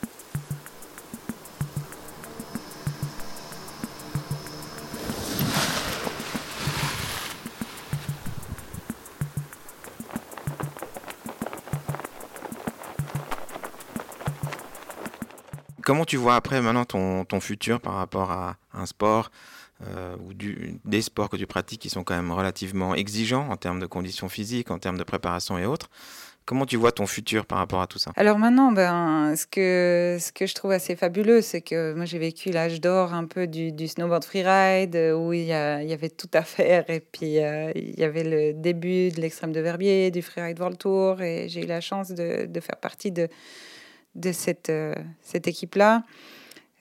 Comment 15.86 16.04
tu 16.04 16.16
vois 16.16 16.34
après 16.34 16.60
maintenant 16.60 16.84
ton, 16.84 17.24
ton 17.24 17.38
futur 17.38 17.80
par 17.80 17.94
rapport 17.94 18.32
à 18.32 18.56
un 18.74 18.86
sport 18.86 19.30
euh, 19.86 20.16
ou 20.16 20.32
des 20.84 21.00
sports 21.00 21.30
que 21.30 21.36
tu 21.36 21.46
pratiques 21.46 21.80
qui 21.80 21.90
sont 21.90 22.02
quand 22.02 22.16
même 22.16 22.32
relativement 22.32 22.96
exigeants 22.96 23.48
en 23.50 23.56
termes 23.56 23.78
de 23.78 23.86
conditions 23.86 24.28
physiques, 24.28 24.72
en 24.72 24.80
termes 24.80 24.98
de 24.98 25.04
préparation 25.04 25.58
et 25.58 25.64
autres. 25.64 25.88
Comment 26.44 26.66
tu 26.66 26.76
vois 26.76 26.90
ton 26.90 27.06
futur 27.06 27.46
par 27.46 27.58
rapport 27.58 27.80
à 27.80 27.86
tout 27.86 28.00
ça? 28.00 28.10
Alors 28.16 28.36
maintenant, 28.36 28.72
ben, 28.72 29.36
ce, 29.36 29.46
que, 29.46 30.18
ce 30.20 30.32
que 30.32 30.46
je 30.46 30.56
trouve 30.56 30.72
assez 30.72 30.96
fabuleux, 30.96 31.40
c'est 31.40 31.60
que 31.60 31.94
moi 31.94 32.04
j'ai 32.04 32.18
vécu 32.18 32.50
l'âge 32.50 32.80
d'or 32.80 33.14
un 33.14 33.26
peu 33.26 33.46
du, 33.46 33.86
snowboard 33.86 34.24
freeride, 34.24 34.96
où 35.16 35.32
il 35.34 35.44
y, 35.44 35.52
avait 35.52 36.10
tout 36.10 36.30
à 36.34 36.42
faire, 36.42 36.90
et 36.90 36.98
puis 36.98 37.38
euh, 37.38 37.70
il 37.76 37.96
y 37.96 38.02
avait 38.02 38.24
le 38.24 38.54
début 38.54 39.10
de 39.10 39.20
l'extrême 39.20 39.52
de 39.52 39.60
Verbier, 39.60 40.10
du 40.10 40.22
freeride 40.22 40.58
World 40.58 40.78
Tour, 40.78 41.22
et 41.22 41.48
j'ai 41.48 41.62
eu 41.62 41.66
la 41.66 41.80
chance 41.80 42.08
de 42.08 42.60
faire 42.60 42.76
partie 42.78 43.12
de, 43.12 43.28
de 44.16 44.32
cette, 44.32 44.70
euh, 44.70 44.94
cette 45.20 45.46
équipe-là. 45.46 46.02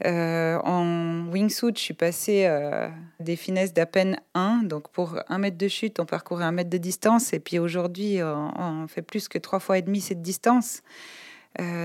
Euh, 0.06 0.60
en 0.64 1.30
wingsuit, 1.32 1.72
je 1.76 1.82
suis 1.82 1.94
passée 1.94 2.46
euh, 2.48 2.90
des 3.22 3.36
finesses 3.36 3.74
d'à 3.74 3.86
peine 3.86 4.20
1. 4.34 4.64
Donc 4.64 4.90
pour 4.90 5.20
un 5.30 5.38
mètre 5.38 5.58
de 5.58 5.68
chute, 5.68 6.00
on 6.00 6.06
parcourait 6.06 6.44
un 6.44 6.52
mètre 6.52 6.70
de 6.70 6.78
distance. 6.78 7.34
Et 7.34 7.40
puis 7.40 7.60
aujourd'hui, 7.60 8.20
on, 8.22 8.88
fait 8.88 9.02
plus 9.02 9.28
que 9.28 9.38
trois 9.38 9.60
fois 9.60 9.78
et 9.78 9.82
demi 9.82 10.02
cette 10.02 10.22
distance. 10.22 10.82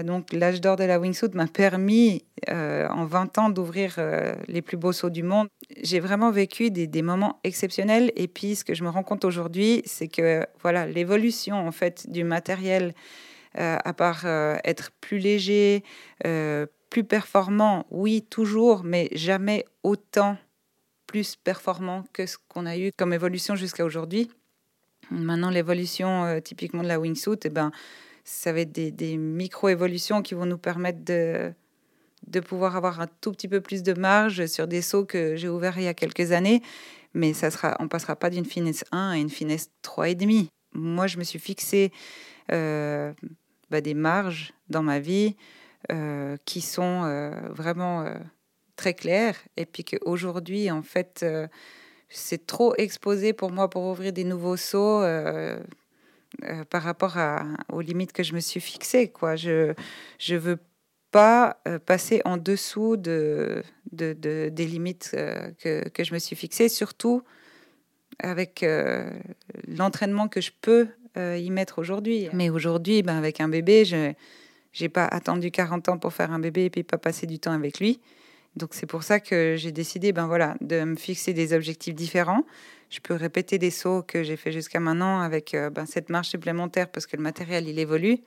donc 0.04 0.33
l'âge 0.33 0.61
d'or 0.61 0.75
de 0.75 0.83
la 0.83 0.99
wingsuit 0.99 1.30
m'a 1.35 1.47
permis 1.47 2.25
en 2.49 3.04
20 3.04 3.38
ans 3.38 3.49
d'ouvrir 3.49 4.00
les 4.49 4.61
plus 4.61 4.76
beaux 4.76 4.92
sauts 4.92 5.11
du 5.11 5.23
monde. 5.23 5.47
J'ai 5.80 6.00
vraiment 6.00 6.33
vécu 6.33 6.73
des, 6.73 6.88
des, 6.88 7.02
moments 7.02 7.38
exceptionnels. 7.45 8.11
Et 8.16 8.26
puis 8.26 8.57
ce 8.57 8.64
que 8.64 8.75
je 8.75 8.83
me 8.83 8.88
rends 8.88 9.04
compte 9.04 9.25
aujourd'hui, 9.25 9.83
c'est 9.85 10.09
que 10.09 10.45
voilà 10.62 10.87
l'évolution 10.87 11.54
en 11.64 11.71
fait 11.71 12.11
du 12.11 12.25
matériel 12.25 12.92
à 13.54 13.92
part 13.92 14.23
euh, 14.25 14.57
être 14.64 14.90
plus 15.00 15.19
léger, 15.19 15.85
euh, 16.26 16.66
plus 16.88 17.04
performant, 17.04 17.87
oui, 17.90 18.23
toujours, 18.23 18.85
mais 18.85 19.09
jamais 19.12 19.64
autant 19.83 20.37
plus 21.07 21.37
performant 21.37 22.04
que 22.12 22.26
ce 22.26 22.37
qu'on 22.49 22.66
a 22.66 22.76
eu 22.76 22.92
comme 22.97 23.12
évolution 23.12 23.57
jusqu'à 23.57 23.85
aujourd'hui. 23.85 24.30
Maintenant, 25.11 25.50
l'évolution 25.50 26.40
typiquement 26.40 26.85
de 26.85 26.88
la 26.88 27.00
wingsuit, 27.00 27.38
eh 27.45 27.49
ben, 27.49 27.73
ça 28.23 28.52
va 28.52 28.61
être 28.61 28.73
des, 28.73 29.16
micro-évolutions 29.16 30.23
qui 30.23 30.35
vont 30.35 30.47
nous 30.47 30.59
permettre 30.59 31.04
de, 31.04 31.52
de 32.28 32.40
pouvoir 32.40 32.76
avoir 32.76 33.00
un 33.00 33.09
tout 33.21 33.33
petit 33.33 33.49
peu 33.49 33.61
plus 33.61 33.83
de 33.83 33.92
marge 33.92 34.47
sur 34.47 34.69
des 34.69 34.83
sauts 34.83 35.04
que 35.04 35.35
j'ai 35.35 35.49
ouverts 35.49 35.78
il 35.78 35.85
y 35.85 35.88
a 35.88 35.95
quelques 35.95 36.30
années. 36.30 36.62
Mais 37.12 37.33
ça 37.33 37.50
sera, 37.50 37.76
on 37.80 37.88
passera 37.88 38.14
pas 38.14 38.30
d'une 38.30 38.45
finesse 38.45 38.85
1 38.92 39.11
à 39.11 39.16
une 39.16 39.30
finesse 39.30 39.71
3,5. 39.83 40.47
Moi, 40.75 41.09
je 41.09 41.19
me 41.19 41.25
suis 41.25 41.40
fixé 41.40 41.90
bah, 43.71 43.81
des 43.81 43.95
marges 43.95 44.52
dans 44.69 44.83
ma 44.83 44.99
vie 44.99 45.37
euh, 45.91 46.37
qui 46.45 46.61
sont 46.61 47.04
euh, 47.04 47.30
vraiment 47.50 48.02
euh, 48.02 48.15
très 48.76 48.93
claires. 48.93 49.37
Et 49.56 49.65
puis 49.65 49.83
qu'aujourd'hui, 49.83 50.71
en 50.71 50.83
fait, 50.83 51.25
c'est 52.09 52.47
trop 52.47 52.75
exposé 52.76 53.33
pour 53.33 53.50
moi 53.50 53.71
pour 53.71 53.85
ouvrir 53.85 54.13
des 54.13 54.25
nouveaux 54.25 54.56
sauts. 54.56 55.02
par 56.71 56.83
rapport 56.83 57.17
aux 57.71 57.80
limites 57.80 58.13
que 58.13 58.23
je 58.23 58.35
me 58.35 58.41
suis 58.41 58.61
fixées. 58.61 59.09
Quoi. 59.11 59.37
Je 59.37 59.75
ne 60.28 60.37
veux 60.37 60.59
pas 61.11 61.61
passer 61.87 62.23
en 62.25 62.37
dessous 62.37 62.97
de, 62.97 63.63
de, 63.93 64.13
de 64.13 64.49
des 64.49 64.67
limites 64.67 65.11
que, 65.59 65.89
que, 65.89 66.04
je 66.04 66.15
me 66.15 66.19
suis 66.19 66.37
fixées, 66.37 66.69
surtout 66.69 67.23
avec 68.21 68.65
l'entraînement 69.67 70.28
que 70.28 70.41
je 70.41 70.52
peux 70.61 70.89
euh, 71.17 71.37
y 71.39 71.51
mettre 71.51 71.79
aujourd'hui. 71.79 72.29
Mais 72.33 72.51
aujourd'hui, 72.51 73.03
ben, 73.03 73.17
avec 73.17 73.41
un 73.41 73.49
bébé, 73.49 73.85
je 73.85 74.13
n'ai 74.81 74.89
pas 74.89 75.05
attendu 75.07 75.51
40 75.51 75.89
ans 75.89 75.99
pour 75.99 76.13
faire 76.13 76.33
un 76.33 76.39
bébé 76.39 76.67
et 76.67 76.71
puis 76.71 76.83
pas 76.83 76.99
passer 76.99 77.27
du 77.27 77.39
temps 77.39 77.53
avec 77.53 77.81
lui. 77.81 78.01
Donc 78.57 78.71
c'est 78.73 78.87
pour 78.87 79.03
ça 79.03 79.21
que 79.21 79.55
j'ai 79.57 79.73
décidé 79.73 80.13
ben, 80.13 80.27
voilà, 80.27 80.57
de 80.61 80.83
me 80.83 80.97
fixer 80.97 81.33
des 81.33 81.53
objectifs 81.53 81.95
différents. 81.95 82.45
Je 82.89 82.99
peux 82.99 83.15
répéter 83.15 83.59
des 83.59 83.71
sauts 83.71 84.03
que 84.03 84.25
j'ai 84.25 84.37
fait 84.37 84.51
jusqu'à 84.51 84.81
maintenant 84.81 85.21
avec 85.21 85.55
euh, 85.55 85.71
ben, 85.71 85.87
cette 85.87 86.11
marche 86.11 86.29
supplémentaire 86.29 86.91
parce 86.91 87.07
que 87.07 87.17
le 87.17 87.23
matériel, 87.23 87.69
il 87.69 87.79
évolue. 87.79 88.19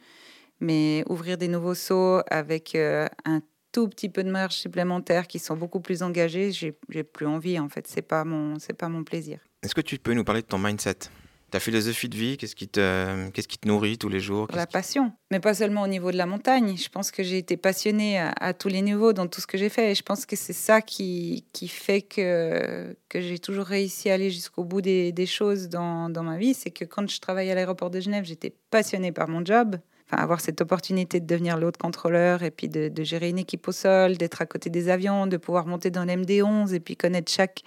Mais 0.59 1.03
ouvrir 1.09 1.37
des 1.37 1.49
nouveaux 1.49 1.73
sauts 1.73 2.21
avec 2.29 2.75
euh, 2.75 3.07
un 3.25 3.41
tout 3.73 3.89
petit 3.89 4.07
peu 4.07 4.23
de 4.23 4.29
marge 4.29 4.53
supplémentaire 4.53 5.27
qui 5.27 5.39
sont 5.39 5.57
beaucoup 5.57 5.81
plus 5.81 6.03
engagés, 6.03 6.51
j'ai 6.51 7.03
plus 7.03 7.25
envie 7.25 7.59
en 7.59 7.67
fait. 7.67 7.87
C'est 7.87 8.03
pas 8.03 8.23
mon, 8.23 8.59
c'est 8.59 8.73
pas 8.73 8.87
mon 8.87 9.03
plaisir. 9.03 9.39
Est-ce 9.63 9.75
que 9.75 9.81
tu 9.81 9.97
peux 9.97 10.13
nous 10.13 10.23
parler 10.23 10.41
de 10.41 10.47
ton 10.47 10.59
mindset? 10.59 11.09
Ta 11.53 11.59
philosophie 11.59 12.09
de 12.09 12.17
vie, 12.17 12.37
qu'est-ce 12.37 12.55
qui 12.55 12.67
te, 12.67 13.29
qu'est-ce 13.29 13.47
qui 13.47 13.59
te 13.59 13.67
nourrit 13.67 13.99
tous 13.99 14.09
les 14.09 14.19
jours 14.19 14.47
La 14.55 14.65
passion, 14.65 15.11
mais 15.29 15.39
pas 15.39 15.53
seulement 15.53 15.83
au 15.83 15.87
niveau 15.87 16.11
de 16.11 16.17
la 16.17 16.25
montagne. 16.25 16.75
Je 16.75 16.89
pense 16.89 17.11
que 17.11 17.21
j'ai 17.21 17.37
été 17.37 17.57
passionnée 17.57 18.19
à, 18.19 18.55
tous 18.55 18.69
les 18.69 18.81
niveaux 18.81 19.13
dans 19.13 19.27
tout 19.27 19.39
ce 19.39 19.45
que 19.45 19.59
j'ai 19.59 19.69
fait. 19.69 19.91
Et 19.91 19.95
je 19.95 20.01
pense 20.01 20.25
que 20.25 20.35
c'est 20.35 20.51
ça 20.51 20.81
qui, 20.81 21.45
qui 21.53 21.67
fait 21.67 22.01
que, 22.01 22.97
que 23.07 23.21
j'ai 23.21 23.37
toujours 23.37 23.65
réussi 23.65 24.09
à 24.09 24.15
aller 24.15 24.31
jusqu'au 24.31 24.63
bout 24.63 24.81
des, 24.81 25.11
des 25.11 25.27
choses 25.27 25.69
dans, 25.69 26.09
dans, 26.09 26.23
ma 26.23 26.39
vie. 26.39 26.55
C'est 26.55 26.71
que 26.71 26.85
quand 26.85 27.07
je 27.07 27.19
travaillais 27.19 27.51
à 27.51 27.55
l'aéroport 27.55 27.91
de 27.91 27.99
Genève, 27.99 28.25
j'étais 28.25 28.55
passionnée 28.71 29.11
par 29.11 29.27
mon 29.27 29.45
job. 29.45 29.75
Enfin, 30.05 30.21
avoir 30.21 30.41
cette 30.41 30.59
opportunité 30.61 31.19
de 31.19 31.25
devenir 31.25 31.57
l'autre 31.57 31.79
contrôleur 31.79 32.43
et 32.43 32.51
puis 32.51 32.67
de, 32.67 32.89
de 32.89 33.03
gérer 33.03 33.29
une 33.29 33.39
équipe 33.39 33.67
au 33.67 33.71
sol, 33.71 34.17
d'être 34.17 34.41
à 34.41 34.45
côté 34.45 34.69
des 34.69 34.89
avions, 34.89 35.27
de 35.27 35.37
pouvoir 35.37 35.65
monter 35.65 35.91
dans 35.91 36.05
l'MD11 36.05 36.73
et 36.73 36.79
puis 36.79 36.97
connaître 36.97 37.31
chaque 37.31 37.61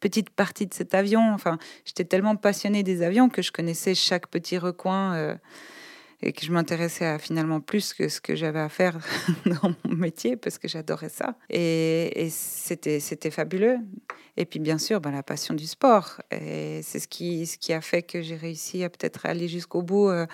petite 0.00 0.30
partie 0.30 0.66
de 0.66 0.74
cet 0.74 0.94
avion. 0.94 1.32
Enfin, 1.32 1.58
j'étais 1.84 2.04
tellement 2.04 2.36
passionnée 2.36 2.82
des 2.82 3.02
avions 3.02 3.28
que 3.28 3.42
je 3.42 3.52
connaissais 3.52 3.94
chaque 3.94 4.28
petit 4.28 4.58
recoin 4.58 5.14
euh, 5.14 5.34
et 6.20 6.32
que 6.32 6.44
je 6.44 6.52
m'intéressais 6.52 7.06
à 7.06 7.18
finalement 7.18 7.60
plus 7.60 7.94
que 7.94 8.08
ce 8.08 8.20
que 8.20 8.34
j'avais 8.34 8.58
à 8.60 8.68
faire 8.68 8.98
dans 9.46 9.74
mon 9.84 9.94
métier 9.94 10.36
parce 10.36 10.58
que 10.58 10.66
j'adorais 10.66 11.08
ça. 11.08 11.36
Et, 11.48 12.28
c'était, 12.30 13.00
c'était 13.00 13.30
fabuleux. 13.30 13.78
Et 14.36 14.44
puis 14.44 14.60
bien 14.60 14.78
sûr, 14.78 15.00
ben, 15.00 15.10
la 15.10 15.22
passion 15.22 15.54
du 15.54 15.66
sport. 15.66 16.20
Et 16.30 16.80
c'est 16.82 16.98
ce 16.98 17.08
qui, 17.08 17.46
ce 17.46 17.58
qui 17.58 17.72
a 17.72 17.80
fait 17.80 18.02
que 18.02 18.22
j'ai 18.22 18.36
réussi 18.36 18.84
à 18.84 18.90
peut-être 18.90 19.26
aller 19.26 19.48
jusqu'au 19.48 19.82
bout 19.82 20.08
euh, 20.08 20.26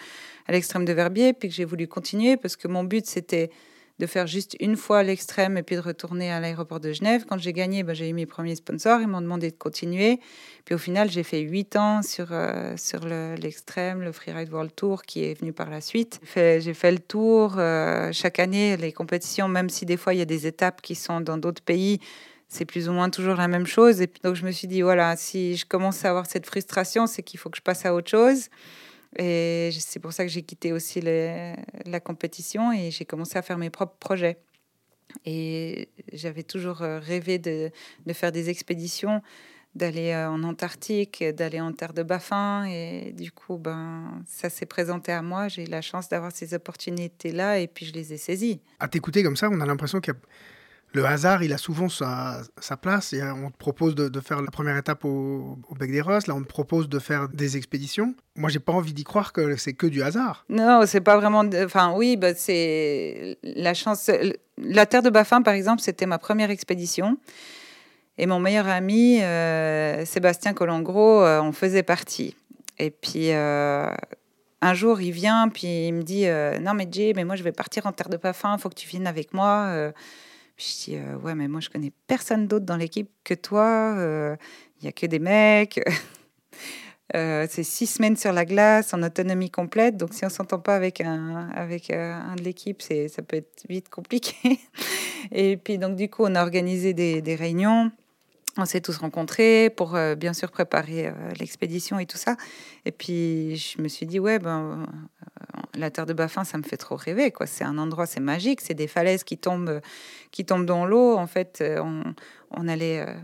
à 0.47 0.53
l'extrême 0.53 0.85
de 0.85 0.92
Verbier, 0.92 1.33
puis 1.33 1.49
que 1.49 1.55
j'ai 1.55 1.64
voulu 1.64 1.87
continuer 1.87 2.37
parce 2.37 2.57
que 2.57 2.68
mon 2.68 2.85
but 2.85 3.07
c'était 3.07 3.51
de 4.00 4.07
faire 4.07 4.26
juste 4.26 4.57
une 4.59 4.76
fois 4.76 5.02
l'extrême 5.02 5.57
et 5.57 5.62
puis 5.62 5.76
de 5.76 5.80
retourner 5.80 6.33
à 6.33 6.40
l'aéroport 6.40 6.80
de 6.80 6.92
Genève. 6.92 7.24
Quand 7.28 7.38
j'ai 7.38 7.52
gagné, 7.52 7.85
ben, 7.85 7.94
j'ai 7.94 8.09
eu 8.09 8.12
mes 8.12 8.26
premiers 8.26 8.57
sponsors, 8.57 9.00
ils 9.00 9.07
m'ont 9.07 9.20
demandé 9.20 9.50
de 9.50 9.57
continuer. 9.57 10.18
Puis 10.64 10.74
au 10.74 10.78
final, 10.78 11.11
j'ai 11.11 11.22
fait 11.22 11.40
huit 11.40 11.76
ans 11.76 12.02
sur, 12.02 12.28
euh, 12.33 12.76
sur 12.76 13.07
l'extrême, 13.07 14.02
le, 14.02 14.12
Freeride 14.12 14.50
World 14.52 14.74
Tour 14.74 15.02
qui 15.02 15.24
est 15.24 15.38
venu 15.38 15.52
par 15.52 15.70
la 15.70 15.80
suite. 15.80 16.20
J'ai 16.35 16.74
fait, 16.74 16.90
le 16.90 16.98
tour 16.98 17.54
euh, 17.59 18.11
chaque 18.12 18.38
année, 18.40 18.76
les 18.76 18.92
compétitions, 18.92 19.48
même 19.48 19.68
si 19.68 19.87
des 19.87 19.96
fois 19.96 20.14
il 20.14 20.18
y 20.18 20.22
a 20.22 20.26
des 20.26 20.46
étapes 20.46 20.83
qui 20.83 20.94
sont 20.96 21.20
dans 21.20 21.37
d'autres 21.37 21.62
pays, 21.62 22.00
c'est 22.48 22.64
plus 22.64 22.88
ou 22.88 22.92
moins 22.92 23.11
toujours 23.11 23.37
la 23.37 23.48
même 23.48 23.66
chose. 23.66 24.00
Et 24.00 24.11
donc 24.22 24.35
je 24.35 24.44
me 24.44 24.50
suis 24.50 24.66
dit, 24.66 24.83
voilà, 24.83 25.16
si 25.16 25.57
je 25.57 25.66
commence 25.66 26.04
à 26.04 26.11
avoir 26.11 26.26
cette 26.26 26.46
frustration, 26.46 27.07
c'est 27.07 27.22
qu'il 27.22 27.38
faut 27.38 27.50
que 27.50 27.57
je 27.57 27.62
passe 27.62 27.87
à 27.87 27.94
autre 27.94 28.11
chose. 28.11 28.48
Et 29.18 29.70
c'est 29.79 30.00
pour 30.00 30.12
ça 30.12 30.24
que 30.24 30.31
j'ai 30.31 30.42
quitté 30.42 30.72
aussi 30.72 31.00
la 31.00 32.00
compétition 32.00 32.72
et 32.72 32.90
j'ai 32.90 33.05
commencé 33.05 33.38
à 33.38 33.42
faire 33.42 33.59
mes 33.59 33.70
propres 33.70 33.96
projets. 33.98 34.38
Et 35.24 35.88
j'avais 36.12 36.42
toujours 36.42 36.83
euh, 36.83 36.98
rêvé 36.98 37.38
de, 37.38 37.70
de, 38.07 38.12
faire 38.12 38.33
des 38.33 38.50
expéditions 38.50 39.22
d'aller 39.74 40.14
en 40.14 40.42
Antarctique, 40.42 41.22
d'aller 41.22 41.61
en 41.61 41.72
terre 41.72 41.92
de 41.92 42.03
Baffin. 42.03 42.64
Et 42.64 43.12
du 43.12 43.33
coup, 43.33 43.59
ben, 43.59 44.22
ça 44.27 44.48
s'est 44.48 44.66
présenté 44.66 45.12
à 45.12 45.22
moi. 45.22 45.48
J'ai 45.48 45.64
eu 45.64 45.68
la 45.68 45.83
chance 45.83 46.09
d'avoir 46.09 46.33
ces 46.33 46.55
opportunités-là 46.55 47.59
et 47.59 47.66
puis 47.66 47.87
je 47.87 47.92
les 47.92 48.12
ai 48.12 48.16
saisies. 48.16 48.61
À 48.81 48.88
t'écouter 48.88 49.22
comme 49.22 49.37
ça, 49.37 49.48
on 49.50 49.61
a 49.61 49.66
l'impression 49.66 50.00
qu'il 50.00 50.14
y 50.14 50.16
a 50.16 50.20
le 50.94 51.04
hasard, 51.04 51.42
il 51.42 51.52
a 51.52 51.59
souvent 51.59 51.88
sa, 51.88 52.42
place. 52.80 53.12
Et 53.12 53.22
on 53.22 53.50
te 53.50 53.57
propose 53.57 53.96
de, 53.96 54.20
faire 54.20 54.40
la 54.40 54.50
première 54.50 54.76
étape 54.76 55.04
au, 55.04 55.59
Bec 55.78 55.90
des 55.90 56.00
Rosses. 56.00 56.28
Là, 56.28 56.35
on 56.37 56.42
te 56.42 56.46
propose 56.46 56.88
de 56.88 57.00
faire 57.00 57.28
des 57.28 57.57
expéditions. 57.57 58.14
Moi, 58.37 58.48
j'ai 58.48 58.61
pas 58.61 58.72
envie 58.72 58.94
d'y 58.94 59.02
croire 59.02 59.33
que 59.33 59.57
c'est 59.57 59.72
que 59.72 59.88
du 59.88 60.02
hasard. 60.02 60.44
Non, 60.48 60.83
c'est 60.87 61.00
pas 61.00 61.16
vraiment. 61.16 61.44
Enfin, 61.64 61.92
oui, 61.96 62.16
bah, 62.16 62.35
c'est 62.35 63.38
la 63.42 63.74
chance. 63.74 64.09
La 64.57 64.87
Terre 64.87 65.02
de 65.02 65.11
Baffin, 65.11 65.42
par 65.42 65.54
exemple, 65.54 65.83
c'était 65.83 66.07
ma 66.07 66.18
première 66.18 66.50
expédition. 66.50 67.18
Et 68.16 68.26
mon 68.26 68.38
meilleur 68.38 68.68
ami, 68.68 69.20
euh, 69.20 70.04
Sébastien 70.04 70.54
Colangro, 70.54 71.22
euh, 71.22 71.40
en 71.40 71.50
faisait 71.50 71.83
partie. 71.83 72.37
Et 72.78 72.90
puis, 72.90 73.33
euh, 73.33 73.90
un 74.61 74.74
jour, 74.74 75.00
il 75.00 75.11
vient, 75.11 75.48
puis 75.48 75.88
il 75.88 75.92
me 75.92 76.02
dit 76.02 76.26
Non, 76.62 76.74
mais 76.74 76.87
Jay, 76.88 77.12
mais 77.16 77.24
moi, 77.24 77.35
je 77.35 77.42
vais 77.42 77.50
partir 77.50 77.87
en 77.87 77.92
Terre 77.92 78.09
de 78.09 78.16
Baffin, 78.16 78.54
il 78.57 78.61
faut 78.61 78.68
que 78.68 78.76
tu 78.76 78.87
viennes 78.87 79.09
avec 79.09 79.35
moi. 79.35 79.92
Je 80.56 80.84
dis, 80.84 80.96
euh, 80.96 81.16
ouais, 81.18 81.34
mais 81.34 81.48
moi, 81.48 81.60
je 81.60 81.68
connais 81.68 81.92
personne 82.06 82.46
d'autre 82.46 82.64
dans 82.64 82.76
l'équipe 82.76 83.10
que 83.24 83.34
toi. 83.34 83.92
Il 83.96 84.00
euh, 84.00 84.36
n'y 84.82 84.88
a 84.88 84.92
que 84.92 85.06
des 85.06 85.18
mecs. 85.18 85.80
Euh, 87.14 87.46
c'est 87.50 87.64
six 87.64 87.86
semaines 87.86 88.16
sur 88.16 88.32
la 88.32 88.46
glace 88.46 88.94
en 88.94 89.02
autonomie 89.02 89.50
complète. 89.50 89.98
Donc, 89.98 90.14
si 90.14 90.24
on 90.24 90.30
s'entend 90.30 90.58
pas 90.58 90.74
avec 90.74 91.02
un, 91.02 91.50
avec 91.50 91.90
un 91.90 92.34
de 92.34 92.42
l'équipe, 92.42 92.80
c'est, 92.80 93.08
ça 93.08 93.20
peut 93.20 93.36
être 93.36 93.62
vite 93.68 93.90
compliqué. 93.90 94.58
et 95.30 95.58
puis, 95.58 95.76
donc, 95.76 95.96
du 95.96 96.08
coup, 96.08 96.24
on 96.24 96.34
a 96.34 96.42
organisé 96.42 96.94
des, 96.94 97.20
des 97.20 97.34
réunions. 97.34 97.92
On 98.56 98.64
s'est 98.64 98.80
tous 98.80 98.98
rencontrés 98.98 99.68
pour 99.76 99.98
bien 100.16 100.32
sûr 100.32 100.50
préparer 100.50 101.12
l'expédition 101.40 101.98
et 101.98 102.06
tout 102.06 102.16
ça. 102.16 102.36
Et 102.84 102.92
puis 102.92 103.56
je 103.56 103.82
me 103.82 103.88
suis 103.88 104.06
dit 104.06 104.20
ouais 104.20 104.38
ben 104.38 104.86
la 105.78 105.90
terre 105.90 106.06
de 106.06 106.12
Baffin, 106.12 106.44
ça 106.44 106.58
me 106.58 106.62
fait 106.62 106.76
trop 106.76 106.96
rêver. 106.96 107.30
quoi. 107.30 107.46
C'est 107.46 107.64
un 107.64 107.78
endroit, 107.78 108.06
c'est 108.06 108.20
magique. 108.20 108.60
C'est 108.60 108.74
des 108.74 108.86
falaises 108.86 109.24
qui 109.24 109.38
tombent, 109.38 109.80
qui 110.30 110.44
tombent 110.44 110.66
dans 110.66 110.86
l'eau. 110.86 111.16
En 111.16 111.26
fait, 111.26 111.58
euh, 111.60 111.82
on, 112.50 112.68
allait 112.68 113.00
euh, 113.00 113.14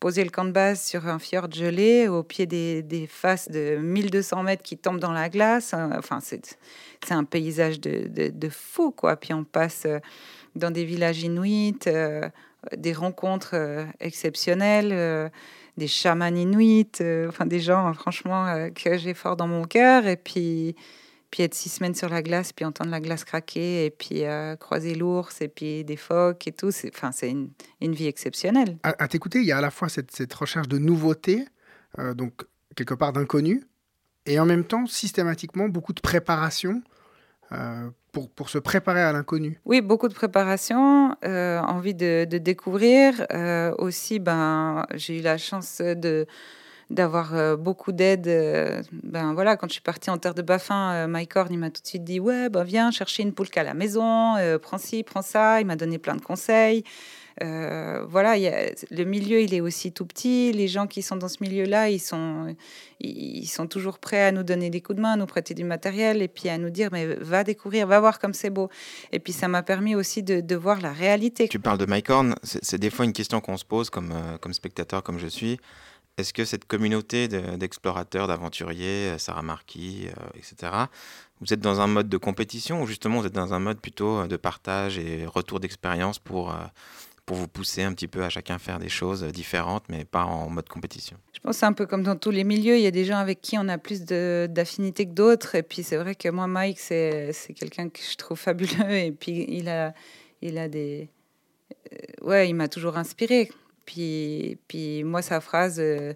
poser 0.00 0.24
le 0.24 0.30
camp 0.30 0.44
de 0.44 0.50
base 0.50 0.82
sur 0.82 1.06
un 1.06 1.18
fjord 1.18 1.50
gelé 1.50 2.08
au 2.08 2.22
pied 2.22 2.46
des, 2.46 3.06
faces 3.08 3.50
de 3.50 3.76
1200 3.76 4.42
mètres 4.42 4.62
qui 4.62 4.76
tombent 4.76 5.00
dans 5.00 5.12
la 5.12 5.28
glace. 5.28 5.72
Euh, 5.74 5.88
enfin, 5.96 6.20
c'est 6.20 6.56
un 7.10 7.24
paysage 7.24 7.80
de, 7.80 8.30
de, 8.30 8.48
fou, 8.48 8.90
quoi. 8.90 9.16
Puis 9.16 9.32
on 9.32 9.44
passe 9.44 9.86
dans 10.54 10.70
des 10.70 10.84
villages 10.84 11.22
inuits, 11.22 11.78
des 12.76 12.92
rencontres 12.92 13.54
exceptionnelles 14.00 15.30
des 15.78 15.88
chamans 15.88 16.26
inuits, 16.26 16.90
enfin 17.28 17.46
des 17.46 17.60
gens 17.60 17.92
franchement 17.94 18.68
que 18.74 18.98
j'ai 18.98 19.14
fort 19.14 19.36
dans 19.36 19.48
mon 19.48 19.64
cœur. 19.64 20.06
Et 20.06 20.16
puis 20.16 20.76
puis 21.32 21.42
être 21.42 21.54
six 21.54 21.70
semaines 21.70 21.94
sur 21.94 22.10
la 22.10 22.22
glace, 22.22 22.52
puis 22.52 22.64
entendre 22.64 22.90
la 22.90 23.00
glace 23.00 23.24
craquer, 23.24 23.86
et 23.86 23.90
puis 23.90 24.24
euh, 24.24 24.54
croiser 24.54 24.94
l'ours, 24.94 25.40
et 25.40 25.48
puis 25.48 25.82
des 25.82 25.96
phoques 25.96 26.46
et 26.46 26.52
tout. 26.52 26.70
C'est, 26.70 26.94
enfin, 26.94 27.10
c'est 27.10 27.30
une, 27.30 27.94
vie 27.94 28.06
exceptionnelle. 28.06 28.76
À, 28.82 29.08
t'écouter, 29.08 29.40
il 29.40 29.46
y 29.46 29.52
a 29.52 29.56
à 29.56 29.62
la 29.62 29.70
fois 29.70 29.88
cette, 29.88 30.32
recherche 30.34 30.68
de 30.68 30.78
nouveauté, 30.78 31.46
euh, 31.98 32.12
donc 32.12 32.44
quelque 32.76 32.94
part 32.94 33.14
d'inconnu, 33.14 33.64
et 34.26 34.38
en 34.38 34.44
même 34.44 34.64
temps, 34.64 34.86
systématiquement, 34.86 35.68
beaucoup 35.68 35.94
de 35.94 36.02
préparation 36.02 36.82
euh, 37.50 37.90
pour, 38.12 38.30
pour, 38.30 38.50
se 38.50 38.58
préparer 38.58 39.02
à 39.02 39.12
l'inconnu. 39.12 39.58
Oui, 39.64 39.80
beaucoup 39.80 40.08
de 40.08 40.14
préparation, 40.14 41.16
envie 41.22 41.94
de, 41.94 42.26
de 42.26 42.38
découvrir. 42.38 43.26
aussi, 43.78 44.18
ben, 44.18 44.86
j'ai 44.94 45.18
eu 45.18 45.22
la 45.22 45.38
chance 45.38 45.80
de 45.80 46.26
d'avoir 46.92 47.34
euh, 47.34 47.56
beaucoup 47.56 47.92
d'aide. 47.92 48.28
Euh, 48.28 48.82
ben 49.02 49.34
voilà, 49.34 49.56
quand 49.56 49.66
je 49.68 49.74
suis 49.74 49.82
partie 49.82 50.10
en 50.10 50.18
terre 50.18 50.34
de 50.34 50.42
Baffin, 50.42 50.92
euh, 50.92 51.06
Mike 51.06 51.36
Horn, 51.36 51.56
m'a 51.56 51.70
tout 51.70 51.82
de 51.82 51.86
suite 51.86 52.04
dit 52.04 52.20
ouais, 52.20 52.48
ben 52.48 52.62
viens 52.62 52.90
chercher 52.90 53.22
une 53.22 53.32
poulka 53.32 53.62
à 53.62 53.64
la 53.64 53.74
maison, 53.74 54.34
prends 54.60 54.78
ci, 54.78 55.02
prends 55.02 55.22
ça. 55.22 55.60
Il 55.60 55.66
m'a 55.66 55.76
donné 55.76 55.98
plein 55.98 56.14
de 56.14 56.20
conseils. 56.22 56.84
Voilà, 57.40 58.36
y 58.36 58.46
a, 58.46 58.70
le 58.90 59.04
milieu, 59.04 59.40
il 59.40 59.54
est 59.54 59.60
aussi 59.60 59.92
tout 59.92 60.06
petit. 60.06 60.52
Les 60.52 60.68
gens 60.68 60.86
qui 60.86 61.02
sont 61.02 61.16
dans 61.16 61.28
ce 61.28 61.38
milieu-là, 61.40 61.88
ils 61.88 62.00
sont, 62.00 62.54
ils 63.00 63.46
sont 63.46 63.66
toujours 63.66 63.98
prêts 63.98 64.22
à 64.22 64.32
nous 64.32 64.42
donner 64.42 64.70
des 64.70 64.80
coups 64.80 64.96
de 64.96 65.02
main, 65.02 65.12
à 65.12 65.16
nous 65.16 65.26
prêter 65.26 65.54
du 65.54 65.64
matériel 65.64 66.22
et 66.22 66.28
puis 66.28 66.48
à 66.48 66.58
nous 66.58 66.70
dire 66.70 66.90
mais 66.92 67.06
va 67.06 67.44
découvrir, 67.44 67.86
va 67.86 68.00
voir 68.00 68.18
comme 68.18 68.34
c'est 68.34 68.50
beau. 68.50 68.68
Et 69.12 69.18
puis 69.18 69.32
ça 69.32 69.48
m'a 69.48 69.62
permis 69.62 69.94
aussi 69.94 70.22
de, 70.22 70.54
voir 70.54 70.80
la 70.80 70.92
réalité. 70.92 71.48
Tu 71.48 71.58
parles 71.58 71.78
de 71.78 71.86
Mike 71.86 72.10
Horn, 72.10 72.34
c'est 72.42 72.78
des 72.78 72.90
fois 72.90 73.04
une 73.04 73.12
question 73.12 73.40
qu'on 73.40 73.56
se 73.56 73.64
pose 73.64 73.90
comme, 73.90 74.14
comme 74.40 74.52
spectateur, 74.52 75.02
comme 75.02 75.18
je 75.18 75.26
suis. 75.26 75.58
Est-ce 76.18 76.34
que 76.34 76.44
cette 76.44 76.66
communauté 76.66 77.26
d'explorateurs, 77.26 78.28
d'aventuriers, 78.28 79.12
euh, 79.12 79.18
Sarah 79.18 79.42
Marquis, 79.42 80.08
euh, 80.08 80.38
etc., 80.38 80.72
vous 81.40 81.54
êtes 81.54 81.60
dans 81.60 81.80
un 81.80 81.86
mode 81.86 82.10
de 82.10 82.18
compétition 82.18 82.82
ou 82.82 82.86
justement 82.86 83.20
vous 83.20 83.26
êtes 83.26 83.32
dans 83.32 83.54
un 83.54 83.58
mode 83.58 83.80
plutôt 83.80 84.18
euh, 84.18 84.26
de 84.26 84.36
partage 84.36 84.98
et 84.98 85.24
retour 85.24 85.58
d'expérience 85.58 86.18
pour, 86.18 86.54
vous 87.34 87.48
pousser 87.48 87.82
un 87.82 87.92
petit 87.92 88.08
peu 88.08 88.22
à 88.22 88.28
chacun 88.28 88.58
faire 88.58 88.78
des 88.78 88.88
choses 88.88 89.24
différentes, 89.24 89.84
mais 89.88 90.04
pas 90.04 90.24
en 90.24 90.48
mode 90.48 90.68
compétition 90.68 91.16
Je 91.34 91.40
pense 91.40 91.58
c'est 91.58 91.66
un 91.66 91.72
peu 91.72 91.86
comme 91.86 92.02
dans 92.02 92.16
tous 92.16 92.30
les 92.30 92.44
milieux. 92.44 92.76
Il 92.76 92.82
y 92.82 92.86
a 92.86 92.90
des 92.90 93.04
gens 93.04 93.18
avec 93.18 93.40
qui 93.40 93.56
on 93.58 93.68
a 93.68 93.78
plus 93.78 94.02
d'affinité 94.02 95.06
que 95.06 95.12
d'autres. 95.12 95.54
Et 95.54 95.62
puis 95.62 95.82
c'est 95.82 95.96
vrai 95.96 96.14
que 96.14 96.28
moi, 96.28 96.46
Mike, 96.46 96.78
c'est 96.80 97.32
quelqu'un 97.54 97.88
que 97.88 98.00
je 98.00 98.16
trouve 98.16 98.38
fabuleux. 98.38 98.90
Et 98.90 99.12
puis 99.12 99.46
il 99.48 99.68
a, 99.68 99.94
il 100.40 100.58
a 100.58 100.68
des. 100.68 101.08
Ouais, 102.22 102.48
il 102.48 102.54
m'a 102.54 102.68
toujours 102.68 102.96
inspiré. 102.96 103.50
Puis, 103.86 104.58
puis 104.68 105.04
moi, 105.04 105.22
sa 105.22 105.40
phrase, 105.40 105.78
euh, 105.80 106.14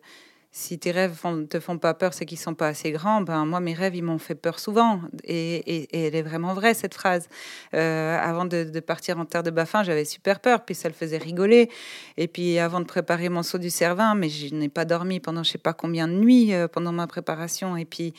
si 0.59 0.79
tes 0.79 0.90
rêves 0.90 1.21
ne 1.27 1.45
te 1.45 1.61
font 1.61 1.77
pas 1.77 1.92
peur, 1.92 2.14
c'est 2.14 2.25
qu'ils 2.25 2.38
sont 2.38 2.55
pas 2.55 2.69
assez 2.69 2.90
grands. 2.90 3.21
Ben 3.21 3.45
moi, 3.45 3.61
mes 3.61 3.75
rêves, 3.75 3.95
ils 3.95 4.03
m'ont 4.03 4.16
fait 4.16 4.35
peur 4.35 4.59
souvent. 4.59 5.03
Et, 5.23 5.57
et, 5.57 6.07
elle 6.07 6.14
est 6.14 6.23
vraiment 6.23 6.55
vraie 6.55 6.73
cette 6.73 6.95
phrase. 6.95 7.29
Euh, 7.75 8.19
avant 8.19 8.47
de, 8.47 8.64
de, 8.64 8.81
partir 8.81 9.19
en 9.19 9.27
terre 9.27 9.42
de 9.42 9.51
Baffin, 9.51 9.83
j'avais 9.83 10.07
super 10.07 10.40
peur, 10.40 10.64
puis 10.64 10.75
ça 10.75 10.88
le 10.88 10.95
faisait 10.95 11.19
rigoler. 11.19 11.69
Et 12.16 12.27
puis 12.27 12.59
avant 12.59 12.81
de 12.81 12.87
préparer 12.87 13.29
mon 13.29 13.42
saut 13.42 13.59
du 13.59 13.69
Cervin, 13.69 14.14
mais 14.14 14.31
je 14.31 14.55
n'ai 14.55 14.71
pas 14.71 14.87
dormi 14.87 15.21
pendant 15.21 15.42
je 15.42 15.51
sais 15.51 15.59
pas 15.59 15.75
combien 15.75 16.09
de 16.09 16.14
nuits 16.14 16.55
euh, 16.55 16.69
pendant 16.69 16.92
ma 16.92 17.07
préparation. 17.07 17.77
Et 17.77 17.85
puis 17.85 18.14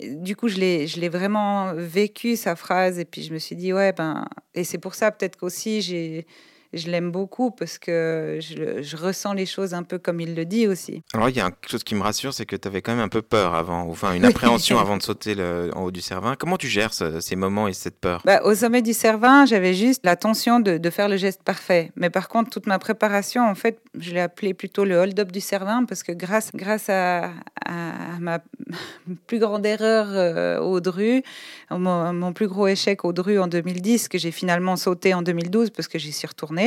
du 0.00 0.34
coup, 0.34 0.48
je 0.48 0.58
l'ai, 0.58 0.88
je 0.88 0.98
l'ai 0.98 1.08
vraiment 1.08 1.74
vécu 1.76 2.34
sa 2.34 2.56
phrase. 2.56 2.98
Et 2.98 3.04
puis 3.04 3.22
je 3.22 3.32
me 3.32 3.38
suis 3.38 3.54
dit 3.54 3.72
ouais 3.72 3.92
ben 3.92 4.26
et 4.56 4.64
c'est 4.64 4.78
pour 4.78 4.96
ça 4.96 5.12
peut-être 5.12 5.36
qu'aussi 5.36 5.80
j'ai 5.80 6.26
je 6.72 6.90
l'aime 6.90 7.10
beaucoup 7.10 7.50
parce 7.50 7.78
que 7.78 8.38
je, 8.40 8.96
ressens 8.96 9.32
les 9.32 9.46
choses 9.46 9.74
un 9.74 9.82
peu 9.82 9.98
comme 9.98 10.20
il 10.20 10.34
le 10.34 10.44
dit 10.44 10.66
aussi. 10.66 11.02
Alors, 11.12 11.28
il 11.28 11.36
y 11.36 11.40
a 11.40 11.50
quelque 11.50 11.70
chose 11.70 11.84
qui 11.84 11.94
me 11.94 12.02
rassure, 12.02 12.32
c'est 12.32 12.46
que 12.46 12.56
tu 12.56 12.68
avais 12.68 12.82
quand 12.82 12.92
même 12.92 13.04
un 13.04 13.08
peu 13.08 13.22
peur 13.22 13.54
avant, 13.54 13.82
enfin 13.88 14.14
une 14.14 14.24
appréhension 14.24 14.78
avant 14.80 14.96
de 14.96 15.02
sauter 15.02 15.34
le, 15.34 15.70
en 15.74 15.84
haut 15.84 15.90
du 15.90 16.00
Cervin. 16.00 16.36
Comment 16.36 16.56
tu 16.56 16.68
gères 16.68 16.92
ces 16.92 17.36
moments 17.36 17.68
et 17.68 17.72
cette 17.72 17.98
peur? 17.98 18.22
Bah, 18.24 18.42
Au 18.44 18.54
sommet 18.54 18.82
du 18.82 18.92
Cervin, 18.92 19.44
j'avais 19.46 19.74
juste 19.74 20.02
la 20.04 20.16
tension 20.16 20.60
de, 20.60 20.78
de, 20.78 20.90
faire 20.90 21.08
le 21.08 21.16
geste 21.16 21.42
parfait. 21.42 21.90
Mais 21.96 22.10
par 22.10 22.28
contre, 22.28 22.50
toute 22.50 22.66
ma 22.66 22.78
préparation, 22.78 23.48
en 23.48 23.54
fait, 23.54 23.78
je 23.98 24.12
l'ai 24.12 24.20
appelé 24.20 24.54
plutôt 24.54 24.84
le 24.84 24.96
hold-up 24.96 25.32
du 25.32 25.40
Cervin 25.40 25.84
parce 25.84 26.02
que 26.02 26.12
grâce, 26.12 26.50
grâce 26.54 26.88
à, 26.88 27.30
à 27.66 28.18
ma 28.20 28.40
plus 29.26 29.38
grande 29.38 29.66
erreur 29.66 30.06
euh, 30.10 30.58
au 30.60 30.80
Dru, 30.80 31.22
mon, 31.70 32.12
mon, 32.12 32.32
plus 32.32 32.48
gros 32.48 32.66
échec 32.66 33.04
au 33.04 33.12
Dru 33.12 33.38
en 33.38 33.46
2010, 33.46 34.08
que 34.08 34.18
j'ai 34.18 34.30
finalement 34.30 34.76
sauté 34.76 35.14
en 35.14 35.22
2012 35.22 35.70
parce 35.70 35.88
que 35.88 35.98
j'y 35.98 36.12
suis 36.12 36.26
retournée, 36.26 36.61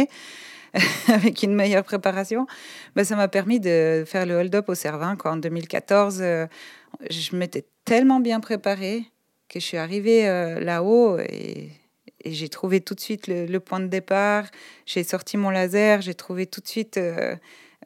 avec 1.07 1.43
une 1.43 1.55
meilleure 1.55 1.83
préparation, 1.83 2.47
ben, 2.95 3.03
ça 3.03 3.15
m'a 3.15 3.27
permis 3.27 3.59
de 3.59 4.03
faire 4.05 4.25
le 4.25 4.35
hold-up 4.35 4.69
au 4.69 4.75
Cervin. 4.75 5.17
En 5.23 5.37
2014, 5.37 6.19
euh, 6.21 6.47
je 7.09 7.35
m'étais 7.35 7.65
tellement 7.85 8.19
bien 8.19 8.39
préparée 8.39 9.03
que 9.47 9.59
je 9.59 9.65
suis 9.65 9.77
arrivée 9.77 10.27
euh, 10.27 10.59
là-haut 10.59 11.19
et, 11.19 11.69
j'ai 12.27 12.49
trouvé 12.49 12.81
tout 12.81 12.95
de 12.95 12.99
suite 12.99 13.27
le, 13.27 13.59
point 13.59 13.79
de 13.79 13.85
départ. 13.85 14.45
J'ai 14.87 15.03
sorti 15.03 15.37
mon 15.37 15.51
laser, 15.51 16.01
j'ai 16.01 16.15
trouvé 16.15 16.47
tout 16.47 16.59
de 16.59 16.67
suite 16.67 16.99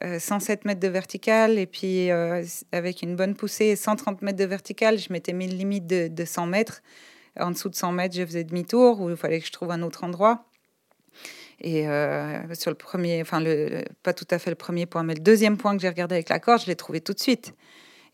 euh, 0.00 0.62
mètres 0.64 0.80
de 0.80 0.88
vertical 0.88 1.58
et 1.58 1.66
puis 1.66 2.08
avec 2.72 3.02
une 3.02 3.16
bonne 3.16 3.34
poussée, 3.34 3.76
130 3.76 4.22
mètres 4.22 4.38
de 4.38 4.46
vertical, 4.46 4.98
je 4.98 5.12
m'étais 5.12 5.34
mis 5.34 5.44
une 5.44 5.58
limite 5.58 5.86
de, 5.86 6.08
de 6.08 6.24
100 6.24 6.46
mètres. 6.46 6.80
En 7.38 7.50
dessous 7.50 7.68
de 7.68 7.74
100 7.74 7.92
mètres, 7.92 8.16
je 8.16 8.24
faisais 8.24 8.44
demi-tour 8.44 9.02
ou 9.02 9.10
il 9.10 9.16
fallait 9.16 9.40
que 9.40 9.46
je 9.46 9.52
trouve 9.52 9.72
un 9.72 9.82
autre 9.82 10.04
endroit. 10.04 10.49
Et 11.60 11.86
euh, 11.88 12.54
sur 12.54 12.70
le 12.70 12.76
premier, 12.76 13.20
enfin, 13.20 13.40
le, 13.40 13.84
pas 14.02 14.14
tout 14.14 14.26
à 14.30 14.38
fait 14.38 14.50
le 14.50 14.56
premier 14.56 14.86
point, 14.86 15.02
mais 15.02 15.14
le 15.14 15.20
deuxième 15.20 15.56
point 15.56 15.76
que 15.76 15.82
j'ai 15.82 15.88
regardé 15.88 16.14
avec 16.14 16.28
la 16.28 16.38
corde, 16.38 16.62
je 16.62 16.66
l'ai 16.66 16.76
trouvé 16.76 17.00
tout 17.00 17.12
de 17.12 17.20
suite. 17.20 17.54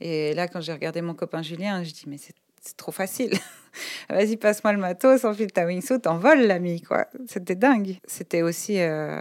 Et 0.00 0.34
là, 0.34 0.48
quand 0.48 0.60
j'ai 0.60 0.72
regardé 0.72 1.00
mon 1.00 1.14
copain 1.14 1.42
Julien, 1.42 1.82
je 1.84 1.92
dis, 1.92 2.04
mais 2.06 2.18
c'est 2.18 2.76
trop 2.76 2.92
facile. 2.92 3.32
Vas-y, 4.10 4.36
passe-moi 4.36 4.72
le 4.72 4.78
matos, 4.78 5.24
enfile 5.24 5.52
ta 5.52 5.64
wingsuit, 5.64 6.06
envole 6.06 6.40
l'ami, 6.40 6.82
quoi. 6.82 7.06
C'était 7.26 7.54
dingue. 7.54 7.98
C'était 8.04 8.42
aussi 8.42 8.80
euh, 8.80 9.20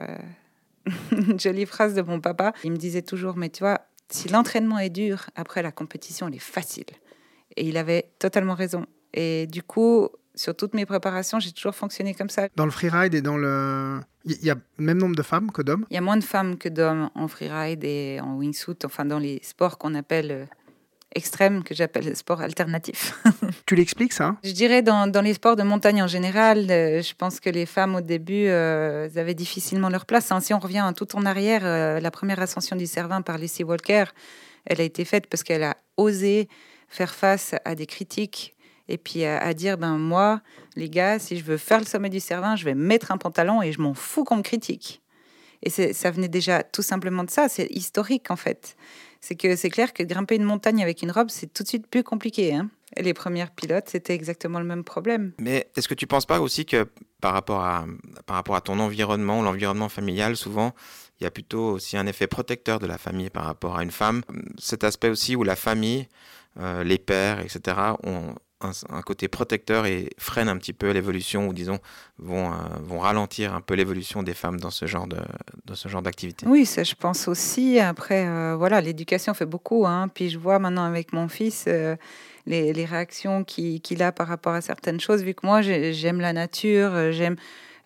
une 1.11 1.39
jolie 1.39 1.65
phrase 1.65 1.93
de 1.93 2.01
mon 2.01 2.19
papa. 2.19 2.53
Il 2.63 2.71
me 2.71 2.77
disait 2.77 3.03
toujours, 3.03 3.37
mais 3.37 3.49
tu 3.49 3.59
vois, 3.59 3.81
si 4.09 4.27
l'entraînement 4.29 4.79
est 4.79 4.89
dur, 4.89 5.29
après 5.35 5.61
la 5.61 5.71
compétition, 5.71 6.27
elle 6.27 6.35
est 6.35 6.39
facile. 6.39 6.85
Et 7.55 7.65
il 7.65 7.77
avait 7.77 8.11
totalement 8.19 8.55
raison. 8.55 8.85
Et 9.13 9.47
du 9.47 9.63
coup, 9.63 10.09
sur 10.35 10.55
toutes 10.55 10.73
mes 10.73 10.85
préparations, 10.85 11.39
j'ai 11.39 11.51
toujours 11.51 11.75
fonctionné 11.75 12.13
comme 12.13 12.29
ça. 12.29 12.47
Dans 12.55 12.65
le 12.65 12.71
freeride 12.71 13.13
et 13.13 13.21
dans 13.21 13.37
le. 13.37 13.99
Il 14.25 14.43
y 14.43 14.49
a 14.49 14.55
le 14.55 14.83
même 14.83 14.97
nombre 14.97 15.15
de 15.15 15.21
femmes 15.21 15.51
que 15.51 15.61
d'hommes? 15.61 15.85
Il 15.89 15.93
y 15.93 15.97
a 15.97 16.01
moins 16.01 16.17
de 16.17 16.23
femmes 16.23 16.57
que 16.57 16.69
d'hommes 16.69 17.09
en 17.13 17.27
freeride 17.27 17.83
et 17.83 18.19
en 18.21 18.35
wingsuit, 18.37 18.77
enfin 18.83 19.05
dans 19.05 19.19
les 19.19 19.39
sports 19.43 19.77
qu'on 19.77 19.93
appelle 19.93 20.31
euh, 20.31 20.45
extrêmes, 21.15 21.63
que 21.63 21.73
j'appelle 21.73 22.15
sport 22.15 22.41
alternatif. 22.41 23.17
tu 23.65 23.75
l'expliques 23.75 24.13
ça? 24.13 24.35
Je 24.43 24.51
dirais 24.51 24.81
dans, 24.81 25.07
dans, 25.07 25.21
les 25.21 25.33
sports 25.33 25.55
de 25.55 25.63
montagne 25.63 26.03
en 26.03 26.07
général, 26.07 26.69
euh, 26.69 27.01
je 27.01 27.13
pense 27.15 27.39
que 27.39 27.49
les 27.49 27.65
femmes 27.65 27.95
au 27.95 28.01
début 28.01 28.47
euh, 28.47 29.07
avaient 29.15 29.33
difficilement 29.33 29.89
leur 29.89 30.05
place. 30.05 30.31
Hein. 30.31 30.41
Si 30.41 30.53
on 30.53 30.59
revient 30.59 30.91
tout 30.95 31.15
en 31.15 31.25
arrière, 31.25 31.61
euh, 31.63 31.99
la 31.99 32.11
première 32.11 32.39
ascension 32.39 32.75
du 32.75 32.85
Cervin 32.85 33.21
par 33.21 33.37
Lucy 33.37 33.63
Walker, 33.63 34.05
elle 34.65 34.81
a 34.81 34.83
été 34.83 35.05
faite 35.05 35.27
parce 35.27 35.43
qu'elle 35.43 35.63
a 35.63 35.77
osé 35.97 36.49
faire 36.89 37.15
face 37.15 37.55
à 37.63 37.75
des 37.75 37.85
critiques 37.85 38.54
et 38.87 38.97
puis 38.97 39.25
à, 39.25 39.53
dire 39.53 39.77
ben 39.77 39.97
moi 39.97 40.41
les 40.75 40.89
gars 40.89 41.19
si 41.19 41.37
je 41.37 41.43
veux 41.43 41.57
faire 41.57 41.79
le 41.79 41.85
sommet 41.85 42.09
du 42.09 42.19
Cervin 42.19 42.55
je 42.55 42.65
vais 42.65 42.75
mettre 42.75 43.11
un 43.11 43.17
pantalon 43.17 43.61
et 43.61 43.71
je 43.71 43.81
m'en 43.81 43.93
fous 43.93 44.23
qu'on 44.23 44.37
me 44.37 44.43
critique. 44.43 45.01
Et 45.63 45.69
ça 45.69 46.11
venait 46.11 46.27
déjà 46.27 46.61
tout 46.61 46.83
simplement 46.83 47.23
de 47.23 47.31
ça. 47.31 47.49
C'est 47.49 47.67
historique 47.71 48.29
en 48.29 48.35
fait. 48.35 48.75
C'est 49.19 49.35
que 49.35 49.55
c'est 49.55 49.71
clair 49.71 49.93
que 49.93 50.03
grimper 50.03 50.35
une 50.35 50.43
montagne 50.43 50.83
avec 50.83 51.01
une 51.01 51.11
robe 51.11 51.29
c'est 51.29 51.51
tout 51.51 51.63
de 51.63 51.67
suite 51.67 51.87
plus 51.87 52.03
compliqué 52.03 52.53
hein. 52.53 52.69
Les 52.97 53.13
premières 53.13 53.51
pilotes 53.51 53.89
c'était 53.89 54.13
exactement 54.13 54.59
le 54.59 54.65
même 54.65 54.83
problème. 54.83 55.33
Mais 55.39 55.67
est-ce 55.75 55.87
que 55.87 55.95
tu 55.95 56.05
penses 56.05 56.27
pas 56.27 56.39
aussi 56.39 56.65
que 56.65 56.87
par 57.19 57.33
rapport 57.33 57.61
à 57.61 57.85
par 58.25 58.35
rapport 58.35 58.55
à 58.55 58.61
ton 58.61 58.79
environnement 58.79 59.41
l'environnement 59.41 59.89
familial 59.89 60.37
souvent 60.37 60.73
il 61.19 61.23
y 61.23 61.27
a 61.27 61.31
plutôt 61.31 61.71
aussi 61.71 61.97
un 61.97 62.05
effet 62.07 62.27
protecteur 62.27 62.79
de 62.79 62.85
la 62.85 62.97
famille 62.97 63.29
par 63.29 63.45
rapport 63.45 63.77
à 63.77 63.83
une 63.83 63.91
femme? 63.91 64.21
Cet 64.59 64.83
aspect 64.83 65.09
aussi 65.09 65.35
où 65.35 65.43
la 65.43 65.55
famille 65.55 66.07
euh, 66.57 66.85
les 66.85 66.97
pères, 66.97 67.41
etc., 67.41 67.77
ont, 68.03 68.33
un, 68.61 69.01
côté 69.01 69.27
protecteur 69.27 69.85
et 69.85 70.09
freine 70.17 70.49
un 70.49 70.57
petit 70.57 70.73
peu 70.73 70.91
l'évolution 70.91 71.47
ou 71.47 71.53
disons 71.53 71.79
vont, 72.17 72.51
euh, 72.51 72.55
vont 72.81 72.99
ralentir 72.99 73.53
un 73.53 73.61
peu 73.61 73.73
l'évolution 73.73 74.23
des 74.23 74.33
femmes 74.33 74.59
dans 74.59 74.69
ce 74.69 74.85
genre 74.85 75.07
de, 75.07 75.19
de 75.65 75.75
ce 75.75 75.87
genre 75.89 76.01
d'activité. 76.01 76.45
Oui, 76.47 76.65
ça 76.65 76.83
je 76.83 76.95
pense 76.95 77.27
aussi. 77.27 77.79
Après, 77.79 78.25
euh, 78.27 78.55
voilà, 78.55 78.81
l'éducation 78.81 79.33
fait 79.33 79.45
beaucoup. 79.45 79.85
Hein. 79.85 80.07
Puis 80.13 80.29
je 80.29 80.39
vois 80.39 80.59
maintenant 80.59 80.85
avec 80.85 81.13
mon 81.13 81.27
fils 81.27 81.65
euh, 81.67 81.95
les, 82.45 82.73
les, 82.73 82.85
réactions 82.85 83.43
qu'il 83.43 84.03
a 84.03 84.11
par 84.11 84.27
rapport 84.27 84.53
à 84.53 84.61
certaines 84.61 84.99
choses. 84.99 85.23
Vu 85.23 85.33
que 85.33 85.45
moi 85.45 85.61
j'aime 85.61 86.21
la 86.21 86.33
nature, 86.33 87.11
j'aime 87.11 87.35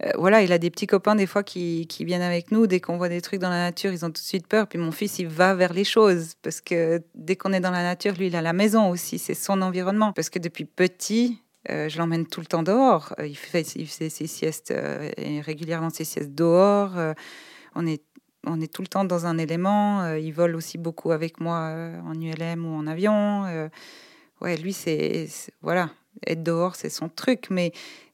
euh, 0.05 0.11
voilà, 0.17 0.41
il 0.41 0.51
a 0.53 0.57
des 0.57 0.69
petits 0.69 0.87
copains 0.87 1.15
des 1.15 1.25
fois 1.25 1.43
qui, 1.43 1.85
viennent 1.99 2.21
avec 2.21 2.51
nous. 2.51 2.67
Dès 2.67 2.79
qu'on 2.79 2.97
voit 2.97 3.09
des 3.09 3.21
trucs 3.21 3.39
dans 3.39 3.49
la 3.49 3.63
nature, 3.63 3.91
ils 3.91 4.05
ont 4.05 4.09
tout 4.09 4.13
de 4.13 4.17
suite 4.19 4.47
peur. 4.47 4.67
Puis 4.67 4.79
mon 4.79 4.91
fils, 4.91 5.19
il 5.19 5.27
va 5.27 5.55
vers 5.55 5.73
les 5.73 5.83
choses 5.83 6.35
parce 6.41 6.61
que 6.61 7.01
dès 7.15 7.35
qu'on 7.35 7.51
est 7.51 7.59
dans 7.59 7.71
la 7.71 7.83
nature, 7.83 8.13
lui, 8.17 8.27
il 8.27 8.35
a 8.35 8.41
la 8.41 8.53
maison 8.53 8.89
aussi. 8.89 9.19
C'est 9.19 9.33
son 9.33 9.61
environnement. 9.61 10.13
Parce 10.13 10.29
que 10.29 10.39
depuis 10.39 10.65
petit, 10.65 11.41
euh, 11.69 11.89
je 11.89 11.97
l'emmène 11.97 12.25
tout 12.25 12.39
le 12.39 12.45
temps 12.45 12.63
dehors. 12.63 13.13
Euh, 13.19 13.27
il 13.27 13.35
fait, 13.37 13.63
ses 13.63 14.27
siestes 14.27 14.73
régulièrement 15.45 15.89
ses 15.89 16.05
siestes 16.05 16.33
dehors. 16.33 16.93
on 17.75 17.85
est 17.85 18.03
on 18.47 18.61
est 18.61 18.73
tout 18.73 18.81
le 18.81 18.87
temps 18.87 19.03
dans 19.03 19.25
un 19.25 19.37
élément. 19.37 20.15
il 20.15 20.31
vole 20.31 20.55
aussi 20.55 20.77
beaucoup 20.77 21.11
avec 21.11 21.41
moi 21.41 21.75
en 22.05 22.13
ULM 22.13 22.65
ou 22.65 22.73
en 22.73 22.87
avion. 22.87 23.69
ouais, 24.39 24.55
lui, 24.55 24.71
c'est 24.71 25.27
voilà, 25.61 25.89
être 26.25 26.43
dehors, 26.43 26.75
c'est 26.75 26.89
son 26.89 27.09
truc. 27.09 27.47
Mais 27.49 27.71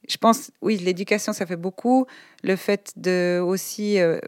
je 0.08 0.16
pense, 0.16 0.50
oui, 0.62 0.76
l'éducation, 0.76 1.32
ça 1.32 1.46
fait 1.46 1.56
beaucoup. 1.56 2.06
Le 2.42 2.56
fait 2.56 2.92
de 2.96 3.40
aussi 3.44 3.98
euh, 4.00 4.18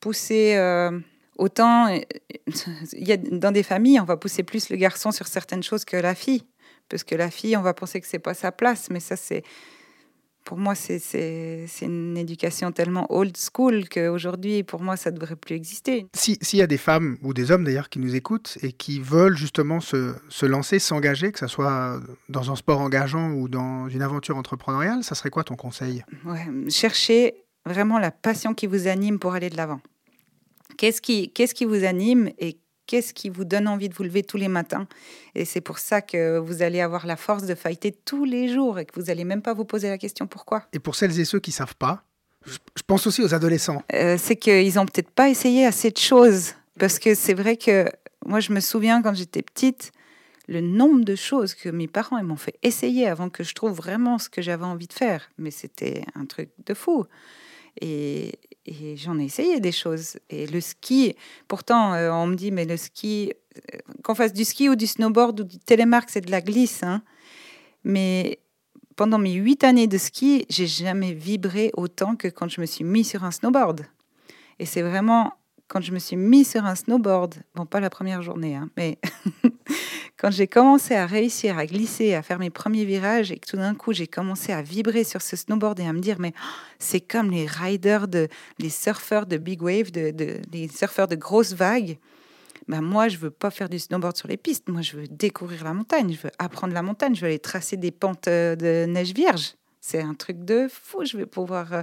pousser 0.00 0.54
euh, 0.56 0.98
autant. 1.38 1.88
Euh, 1.88 2.00
il 2.92 3.06
y 3.06 3.12
a, 3.12 3.16
dans 3.16 3.52
des 3.52 3.62
familles, 3.62 4.00
on 4.00 4.04
va 4.04 4.16
pousser 4.16 4.42
plus 4.42 4.68
le 4.70 4.76
garçon 4.76 5.10
sur 5.10 5.26
certaines 5.26 5.62
choses 5.62 5.84
que 5.84 5.96
la 5.96 6.14
fille. 6.14 6.42
Parce 6.88 7.04
que 7.04 7.14
la 7.14 7.30
fille, 7.30 7.56
on 7.56 7.62
va 7.62 7.74
penser 7.74 8.00
que 8.00 8.06
c'est 8.06 8.18
pas 8.18 8.34
sa 8.34 8.52
place. 8.52 8.88
Mais 8.90 9.00
ça, 9.00 9.16
c'est 9.16 9.42
pour 10.46 10.58
moi, 10.58 10.76
c'est 10.76 11.66
une 11.82 12.16
éducation 12.16 12.70
tellement 12.70 13.06
old 13.12 13.36
school 13.36 13.88
qu'aujourd'hui, 13.88 14.62
pour 14.62 14.80
moi, 14.80 14.96
ça 14.96 15.10
ne 15.10 15.16
devrait 15.16 15.34
plus 15.34 15.56
exister. 15.56 16.06
S'il 16.14 16.58
y 16.58 16.62
a 16.62 16.68
des 16.68 16.76
femmes 16.78 17.18
ou 17.22 17.34
des 17.34 17.50
hommes 17.50 17.64
d'ailleurs 17.64 17.88
qui 17.88 17.98
nous 17.98 18.14
écoutent 18.14 18.56
et 18.62 18.70
qui 18.70 19.00
veulent 19.00 19.36
justement 19.36 19.80
se, 19.80 20.14
se 20.28 20.46
lancer, 20.46 20.78
s'engager, 20.78 21.32
que 21.32 21.40
ce 21.40 21.48
soit 21.48 22.00
dans 22.28 22.52
un 22.52 22.54
sport 22.54 22.80
engageant 22.80 23.32
ou 23.32 23.48
dans 23.48 23.88
une 23.88 24.02
aventure 24.02 24.36
entrepreneuriale, 24.36 25.02
ça 25.02 25.16
serait 25.16 25.30
quoi 25.30 25.42
ton 25.42 25.56
conseil? 25.56 26.04
Ouais, 26.24 26.46
Cherchez 26.68 27.34
vraiment 27.66 27.98
la 27.98 28.12
passion 28.12 28.54
qui 28.54 28.68
vous 28.68 28.86
anime 28.86 29.18
pour 29.18 29.34
aller 29.34 29.50
de 29.50 29.56
l'avant. 29.56 29.80
Qu'est-ce 30.78 31.02
qui, 31.02 31.32
qu'est-ce 31.32 31.54
qui 31.54 31.64
vous 31.64 31.82
anime 31.82 32.30
et 32.38 32.60
qu'est-ce 32.86 33.14
qui 33.14 33.28
vous 33.28 33.44
donne 33.44 33.68
envie 33.68 33.88
de 33.88 33.94
vous 33.94 34.02
lever 34.02 34.22
tous 34.22 34.36
les 34.36 34.48
matins. 34.48 34.86
Et 35.34 35.44
c'est 35.44 35.60
pour 35.60 35.78
ça 35.78 36.02
que 36.02 36.38
vous 36.38 36.62
allez 36.62 36.80
avoir 36.80 37.06
la 37.06 37.16
force 37.16 37.44
de 37.44 37.54
fighter 37.54 37.92
tous 37.92 38.24
les 38.24 38.48
jours 38.48 38.78
et 38.78 38.86
que 38.86 38.98
vous 38.98 39.06
n'allez 39.06 39.24
même 39.24 39.42
pas 39.42 39.54
vous 39.54 39.64
poser 39.64 39.88
la 39.88 39.98
question 39.98 40.26
pourquoi. 40.26 40.64
Et 40.72 40.78
pour 40.78 40.94
celles 40.94 41.18
et 41.18 41.24
ceux 41.24 41.40
qui 41.40 41.50
ne 41.50 41.56
savent 41.56 41.76
pas, 41.76 42.04
je 42.44 42.82
pense 42.86 43.06
aussi 43.06 43.22
aux 43.22 43.34
adolescents. 43.34 43.82
Euh, 43.92 44.16
c'est 44.18 44.36
qu'ils 44.36 44.74
n'ont 44.74 44.86
peut-être 44.86 45.10
pas 45.10 45.28
essayé 45.28 45.66
assez 45.66 45.90
de 45.90 45.98
choses. 45.98 46.54
Parce 46.78 46.98
que 46.98 47.14
c'est 47.14 47.34
vrai 47.34 47.56
que 47.56 47.86
moi, 48.24 48.40
je 48.40 48.52
me 48.52 48.60
souviens 48.60 49.02
quand 49.02 49.14
j'étais 49.14 49.42
petite, 49.42 49.92
le 50.48 50.60
nombre 50.60 51.04
de 51.04 51.14
choses 51.14 51.54
que 51.54 51.68
mes 51.68 51.88
parents 51.88 52.22
m'ont 52.22 52.36
fait 52.36 52.56
essayer 52.62 53.08
avant 53.08 53.30
que 53.30 53.42
je 53.42 53.54
trouve 53.54 53.72
vraiment 53.72 54.18
ce 54.18 54.28
que 54.28 54.42
j'avais 54.42 54.64
envie 54.64 54.86
de 54.86 54.92
faire. 54.92 55.30
Mais 55.38 55.50
c'était 55.50 56.04
un 56.14 56.26
truc 56.26 56.50
de 56.64 56.74
fou. 56.74 57.04
Et, 57.80 58.38
et 58.66 58.96
j'en 58.96 59.18
ai 59.18 59.24
essayé 59.24 59.60
des 59.60 59.72
choses. 59.72 60.18
Et 60.30 60.46
le 60.46 60.60
ski, 60.60 61.14
pourtant, 61.48 61.94
euh, 61.94 62.10
on 62.10 62.26
me 62.26 62.34
dit, 62.34 62.50
mais 62.50 62.64
le 62.64 62.76
ski, 62.76 63.32
euh, 63.56 63.78
qu'on 64.02 64.14
fasse 64.14 64.32
du 64.32 64.44
ski 64.44 64.68
ou 64.68 64.76
du 64.76 64.86
snowboard 64.86 65.40
ou 65.40 65.44
du 65.44 65.58
télémarque, 65.58 66.10
c'est 66.10 66.20
de 66.20 66.30
la 66.30 66.40
glisse. 66.40 66.82
Hein. 66.82 67.02
Mais 67.84 68.40
pendant 68.96 69.18
mes 69.18 69.34
huit 69.34 69.62
années 69.64 69.86
de 69.86 69.98
ski, 69.98 70.46
j'ai 70.48 70.66
jamais 70.66 71.12
vibré 71.12 71.70
autant 71.76 72.16
que 72.16 72.28
quand 72.28 72.48
je 72.48 72.60
me 72.60 72.66
suis 72.66 72.84
mis 72.84 73.04
sur 73.04 73.24
un 73.24 73.30
snowboard. 73.30 73.86
Et 74.58 74.66
c'est 74.66 74.82
vraiment 74.82 75.34
quand 75.68 75.80
je 75.80 75.92
me 75.92 75.98
suis 75.98 76.16
mis 76.16 76.44
sur 76.44 76.64
un 76.64 76.74
snowboard, 76.74 77.34
bon, 77.54 77.66
pas 77.66 77.80
la 77.80 77.90
première 77.90 78.22
journée, 78.22 78.54
hein, 78.54 78.70
mais 78.76 78.98
quand 80.26 80.32
j'ai 80.32 80.48
commencé 80.48 80.96
à 80.96 81.06
réussir 81.06 81.56
à 81.56 81.66
glisser, 81.66 82.14
à 82.14 82.20
faire 82.20 82.40
mes 82.40 82.50
premiers 82.50 82.84
virages, 82.84 83.30
et 83.30 83.38
que 83.38 83.46
tout 83.46 83.58
d'un 83.58 83.76
coup 83.76 83.92
j'ai 83.92 84.08
commencé 84.08 84.52
à 84.52 84.60
vibrer 84.60 85.04
sur 85.04 85.22
ce 85.22 85.36
snowboard 85.36 85.78
et 85.78 85.86
à 85.86 85.92
me 85.92 86.00
dire, 86.00 86.16
mais 86.18 86.32
oh, 86.36 86.46
c'est 86.80 87.00
comme 87.00 87.30
les 87.30 87.46
riders, 87.46 88.08
de, 88.08 88.26
les 88.58 88.68
surfeurs 88.68 89.26
de 89.26 89.36
big 89.36 89.62
wave, 89.62 89.92
de, 89.92 90.40
les 90.52 90.66
surfeurs 90.66 91.06
de 91.06 91.14
grosses 91.14 91.52
vagues. 91.52 91.98
Ben 92.66 92.80
moi, 92.80 93.06
je 93.06 93.18
veux 93.18 93.30
pas 93.30 93.52
faire 93.52 93.68
du 93.68 93.78
snowboard 93.78 94.16
sur 94.16 94.26
les 94.26 94.36
pistes. 94.36 94.68
Moi, 94.68 94.82
je 94.82 94.96
veux 94.96 95.06
découvrir 95.06 95.62
la 95.62 95.72
montagne. 95.72 96.12
Je 96.12 96.20
veux 96.20 96.32
apprendre 96.40 96.74
la 96.74 96.82
montagne. 96.82 97.14
Je 97.14 97.20
veux 97.20 97.28
aller 97.28 97.38
tracer 97.38 97.76
des 97.76 97.92
pentes 97.92 98.26
euh, 98.26 98.56
de 98.56 98.90
neige 98.90 99.14
vierge. 99.14 99.54
C'est 99.80 100.02
un 100.02 100.14
truc 100.14 100.44
de 100.44 100.66
fou. 100.68 101.04
Je 101.04 101.16
vais 101.16 101.26
pouvoir, 101.26 101.72
euh, 101.72 101.82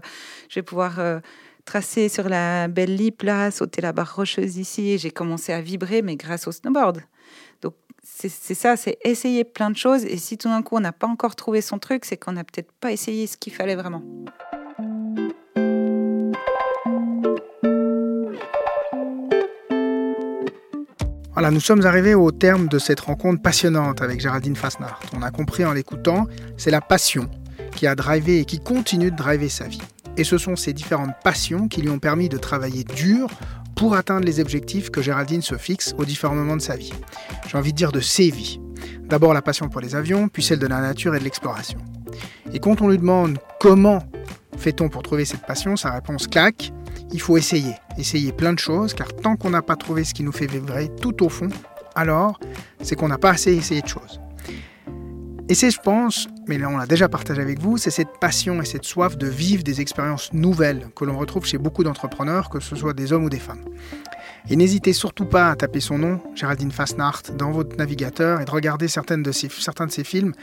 je 0.49 0.55
vais 0.55 0.63
pouvoir 0.63 0.99
euh, 0.99 1.21
tracer 1.63 2.09
sur 2.09 2.27
la 2.27 2.67
belle 2.67 2.93
lip 2.93 3.21
là, 3.21 3.51
sauter 3.51 3.79
la 3.79 3.93
barre 3.93 4.17
rocheuse 4.17 4.57
ici. 4.57 4.97
J'ai 4.97 5.11
commencé 5.11 5.53
à 5.53 5.61
vibrer, 5.61 6.01
mais 6.01 6.17
grâce 6.17 6.45
au 6.45 6.51
snowboard. 6.51 7.03
Donc 7.63 7.73
c'est 8.03 8.29
ça, 8.29 8.75
c'est 8.75 8.97
essayer 9.03 9.43
plein 9.43 9.71
de 9.71 9.77
choses. 9.77 10.03
Et 10.03 10.17
si 10.17 10.37
tout 10.37 10.49
d'un 10.49 10.61
coup 10.61 10.75
on 10.75 10.81
n'a 10.81 10.91
pas 10.91 11.07
encore 11.07 11.35
trouvé 11.35 11.61
son 11.61 11.79
truc, 11.79 12.05
c'est 12.05 12.17
qu'on 12.17 12.33
n'a 12.33 12.43
peut-être 12.43 12.71
pas 12.73 12.91
essayé 12.91 13.25
ce 13.27 13.37
qu'il 13.37 13.53
fallait 13.53 13.75
vraiment. 13.75 14.03
Voilà, 21.33 21.49
nous 21.49 21.59
sommes 21.59 21.85
arrivés 21.85 22.13
au 22.13 22.31
terme 22.31 22.67
de 22.67 22.77
cette 22.77 22.99
rencontre 22.99 23.41
passionnante 23.41 24.03
avec 24.03 24.21
Géraldine 24.21 24.55
Fasnart. 24.55 24.99
On 25.17 25.23
a 25.23 25.31
compris 25.31 25.65
en 25.65 25.73
l'écoutant, 25.73 26.27
c'est 26.57 26.69
la 26.69 26.79
passion 26.79 27.27
qui 27.75 27.87
a 27.87 27.95
drivé 27.95 28.39
et 28.39 28.45
qui 28.45 28.59
continue 28.59 29.09
de 29.09 29.15
driver 29.15 29.49
sa 29.49 29.67
vie. 29.67 29.81
Et 30.15 30.23
ce 30.23 30.37
sont 30.37 30.55
ces 30.55 30.73
différentes 30.73 31.15
passions 31.23 31.67
qui 31.67 31.81
lui 31.81 31.89
ont 31.89 31.97
permis 31.97 32.29
de 32.29 32.37
travailler 32.37 32.83
dur 32.83 33.29
pour 33.75 33.95
atteindre 33.95 34.25
les 34.25 34.39
objectifs 34.39 34.89
que 34.89 35.01
Géraldine 35.01 35.41
se 35.41 35.55
fixe 35.55 35.93
aux 35.97 36.05
différents 36.05 36.35
moments 36.35 36.57
de 36.57 36.61
sa 36.61 36.75
vie. 36.75 36.93
J'ai 37.47 37.57
envie 37.57 37.71
de 37.71 37.77
dire 37.77 37.91
de 37.91 37.99
ses 37.99 38.29
vies. 38.29 38.59
D'abord 39.01 39.33
la 39.33 39.41
passion 39.41 39.69
pour 39.69 39.81
les 39.81 39.95
avions, 39.95 40.27
puis 40.27 40.43
celle 40.43 40.59
de 40.59 40.67
la 40.67 40.81
nature 40.81 41.15
et 41.15 41.19
de 41.19 41.23
l'exploration. 41.23 41.79
Et 42.53 42.59
quand 42.59 42.81
on 42.81 42.89
lui 42.89 42.97
demande 42.97 43.37
comment 43.59 43.99
fait-on 44.57 44.89
pour 44.89 45.03
trouver 45.03 45.25
cette 45.25 45.45
passion, 45.45 45.75
sa 45.75 45.91
réponse 45.91 46.27
claque, 46.27 46.71
il 47.11 47.21
faut 47.21 47.37
essayer. 47.37 47.75
Essayer 47.97 48.31
plein 48.31 48.53
de 48.53 48.59
choses, 48.59 48.93
car 48.93 49.13
tant 49.15 49.35
qu'on 49.35 49.49
n'a 49.49 49.61
pas 49.61 49.75
trouvé 49.75 50.03
ce 50.03 50.13
qui 50.13 50.23
nous 50.23 50.31
fait 50.31 50.47
vibrer 50.47 50.89
tout 51.01 51.23
au 51.23 51.29
fond, 51.29 51.49
alors 51.95 52.39
c'est 52.81 52.95
qu'on 52.95 53.07
n'a 53.07 53.17
pas 53.17 53.31
assez 53.31 53.53
essayé 53.53 53.81
de 53.81 53.87
choses. 53.87 54.19
Et 55.49 55.55
c'est, 55.55 55.71
je 55.71 55.79
pense, 55.79 56.27
mais 56.47 56.57
là 56.57 56.69
on 56.69 56.77
l'a 56.77 56.85
déjà 56.85 57.09
partagé 57.09 57.41
avec 57.41 57.59
vous, 57.59 57.77
c'est 57.77 57.91
cette 57.91 58.19
passion 58.21 58.61
et 58.61 58.65
cette 58.65 58.85
soif 58.85 59.17
de 59.17 59.27
vivre 59.27 59.61
des 59.61 59.81
expériences 59.81 60.31
nouvelles 60.31 60.87
que 60.95 61.03
l'on 61.03 61.17
retrouve 61.17 61.45
chez 61.45 61.57
beaucoup 61.57 61.83
d'entrepreneurs, 61.83 62.49
que 62.49 62.61
ce 62.61 62.77
soit 62.77 62.93
des 62.93 63.11
hommes 63.11 63.25
ou 63.25 63.29
des 63.29 63.39
femmes. 63.39 63.65
Et 64.49 64.55
n'hésitez 64.55 64.93
surtout 64.93 65.25
pas 65.25 65.51
à 65.51 65.55
taper 65.55 65.81
son 65.81 65.97
nom, 65.97 66.21
Géraldine 66.33 66.71
Fasnart, 66.71 67.23
dans 67.37 67.51
votre 67.51 67.75
navigateur 67.77 68.39
et 68.39 68.45
de 68.45 68.51
regarder 68.51 68.87
certains 68.87 69.17
de 69.17 69.31
ses 69.31 70.03
films. 70.03 70.33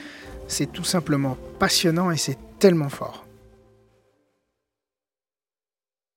C'est 0.49 0.71
tout 0.71 0.85
simplement 0.85 1.39
passionnant 1.59 2.11
et 2.11 2.17
c'est 2.17 2.39
tellement 2.59 2.89
fort. 2.91 3.27